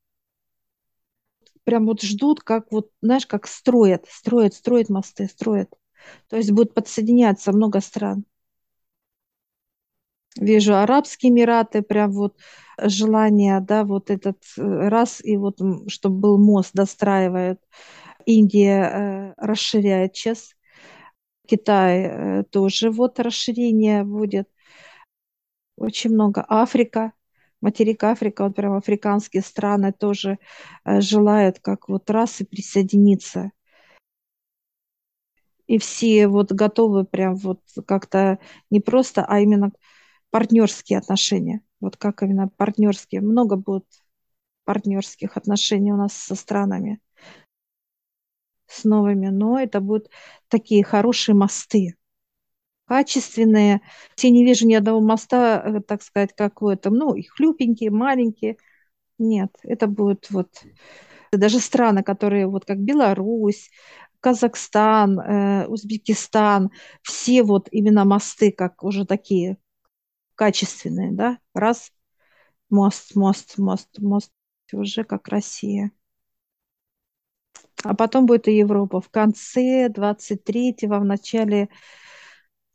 прям 1.63 1.85
вот 1.85 2.01
ждут, 2.01 2.41
как 2.41 2.71
вот, 2.71 2.91
знаешь, 3.01 3.27
как 3.27 3.47
строят, 3.47 4.05
строят, 4.09 4.53
строят 4.53 4.89
мосты, 4.89 5.27
строят. 5.27 5.69
То 6.29 6.37
есть 6.37 6.51
будет 6.51 6.73
подсоединяться 6.73 7.51
много 7.51 7.81
стран. 7.81 8.25
Вижу 10.37 10.75
Арабские 10.75 11.31
Эмираты, 11.31 11.81
прям 11.81 12.11
вот 12.11 12.35
желание, 12.77 13.61
да, 13.61 13.85
вот 13.85 14.11
этот 14.11 14.37
э, 14.57 14.61
раз, 14.61 15.23
и 15.23 15.37
вот, 15.37 15.59
чтобы 15.87 16.19
был 16.19 16.37
мост, 16.37 16.71
достраивают. 16.73 17.61
Индия 18.25 19.33
э, 19.37 19.45
расширяет 19.45 20.15
сейчас. 20.15 20.55
Китай 21.45 22.01
э, 22.03 22.43
тоже 22.43 22.91
вот 22.91 23.19
расширение 23.19 24.03
будет. 24.03 24.49
Очень 25.77 26.11
много. 26.11 26.45
Африка, 26.47 27.13
материк 27.61 28.03
Африка, 28.03 28.45
вот 28.45 28.55
прям 28.55 28.73
африканские 28.73 29.43
страны 29.43 29.93
тоже 29.93 30.39
э, 30.85 31.01
желают 31.01 31.59
как 31.59 31.89
вот 31.89 32.09
раз 32.09 32.41
и 32.41 32.45
присоединиться. 32.45 33.51
И 35.67 35.79
все 35.79 36.27
вот 36.27 36.51
готовы 36.51 37.05
прям 37.05 37.35
вот 37.35 37.61
как-то 37.87 38.39
не 38.69 38.79
просто, 38.79 39.25
а 39.25 39.39
именно 39.39 39.71
партнерские 40.29 40.99
отношения. 40.99 41.61
Вот 41.79 41.97
как 41.97 42.21
именно 42.23 42.47
партнерские. 42.49 43.21
Много 43.21 43.55
будет 43.55 43.85
партнерских 44.65 45.37
отношений 45.37 45.93
у 45.93 45.97
нас 45.97 46.13
со 46.13 46.35
странами, 46.35 46.99
с 48.67 48.83
новыми, 48.83 49.27
но 49.27 49.59
это 49.59 49.79
будут 49.79 50.09
такие 50.49 50.83
хорошие 50.83 51.35
мосты, 51.35 51.95
качественные. 52.87 53.81
Я 54.17 54.29
не 54.29 54.45
вижу 54.45 54.67
ни 54.67 54.75
одного 54.75 55.01
моста, 55.01 55.61
э, 55.65 55.81
так 55.81 56.03
сказать, 56.03 56.33
какой-то, 56.35 56.89
ну, 56.91 57.15
и 57.15 57.23
хлюпенькие, 57.23 57.91
маленькие. 57.91 58.57
Нет, 59.19 59.51
это 59.63 59.87
будут 59.87 60.29
вот 60.31 60.49
даже 61.31 61.59
страны, 61.59 62.03
которые 62.03 62.47
вот 62.47 62.65
как 62.65 62.79
Беларусь, 62.79 63.71
Казахстан, 64.19 65.19
э, 65.19 65.67
Узбекистан, 65.67 66.71
все 67.03 67.43
вот 67.43 67.67
именно 67.71 68.05
мосты, 68.05 68.51
как 68.51 68.83
уже 68.83 69.05
такие 69.05 69.57
качественные, 70.35 71.11
да, 71.13 71.39
раз, 71.53 71.91
мост, 72.69 73.15
мост, 73.15 73.57
мост, 73.57 73.99
мост, 73.99 74.31
уже 74.73 75.03
как 75.03 75.27
Россия. 75.29 75.91
А 77.85 77.93
потом 77.93 78.25
будет 78.25 78.47
и 78.47 78.57
Европа. 78.57 78.99
В 78.99 79.09
конце 79.09 79.89
23-го, 79.89 80.99
в 80.99 81.05
начале 81.05 81.69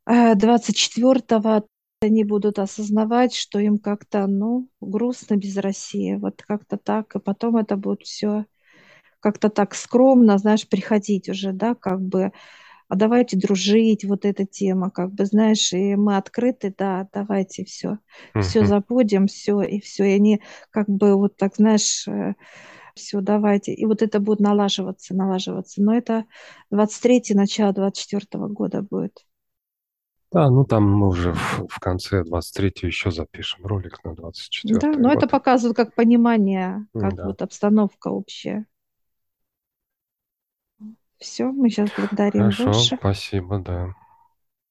24-го 0.08 1.48
э, 1.48 1.62
они 2.00 2.22
будут 2.22 2.60
осознавать, 2.60 3.34
что 3.34 3.58
им 3.58 3.78
как-то, 3.78 4.28
ну, 4.28 4.68
грустно 4.80 5.34
без 5.36 5.56
России. 5.56 6.14
Вот 6.14 6.42
как-то 6.42 6.76
так. 6.76 7.16
И 7.16 7.18
потом 7.18 7.56
это 7.56 7.76
будет 7.76 8.02
все 8.02 8.46
как-то 9.18 9.50
так 9.50 9.74
скромно, 9.74 10.38
знаешь, 10.38 10.68
приходить 10.68 11.28
уже, 11.28 11.52
да, 11.52 11.74
как 11.74 12.00
бы 12.00 12.30
а 12.88 12.96
давайте 12.96 13.36
дружить, 13.36 14.04
вот 14.04 14.24
эта 14.24 14.46
тема, 14.46 14.90
как 14.90 15.12
бы, 15.12 15.24
знаешь, 15.24 15.72
и 15.72 15.94
мы 15.94 16.16
открыты, 16.16 16.74
да, 16.76 17.08
давайте 17.12 17.64
все, 17.64 17.98
все 18.40 18.64
забудем, 18.66 19.28
все, 19.28 19.60
и 19.62 19.80
все, 19.80 20.04
и 20.04 20.14
они 20.14 20.42
как 20.70 20.88
бы 20.88 21.14
вот 21.14 21.36
так, 21.36 21.54
знаешь, 21.54 22.08
э, 22.08 22.34
все, 22.94 23.20
давайте, 23.20 23.72
и 23.74 23.86
вот 23.86 24.02
это 24.02 24.20
будет 24.20 24.40
налаживаться, 24.40 25.14
налаживаться, 25.14 25.82
но 25.82 25.94
это 25.94 26.24
23 26.70 27.34
начало 27.34 27.72
24 27.72 28.48
года 28.48 28.82
будет. 28.82 29.24
Да, 30.32 30.48
ну 30.48 30.64
там 30.64 30.84
мы 30.90 31.08
уже 31.08 31.32
в, 31.32 31.66
в 31.68 31.78
конце 31.80 32.22
23 32.24 32.72
еще 32.82 33.10
запишем 33.10 33.66
ролик 33.66 34.02
на 34.04 34.14
24 34.14 34.80
Да, 34.80 34.88
но 34.92 35.12
год. 35.12 35.14
это 35.14 35.26
показывает 35.26 35.76
как 35.76 35.94
понимание, 35.94 36.86
как 36.96 37.16
Да. 37.16 37.26
вот 37.26 37.42
обстановка 37.42 38.08
общая. 38.08 38.66
Все, 41.18 41.44
мы 41.52 41.70
сейчас 41.70 41.90
благодарим 41.96 42.50
Хорошо, 42.50 42.72
больше. 42.72 42.98
спасибо, 42.98 43.58
да. 43.58 43.94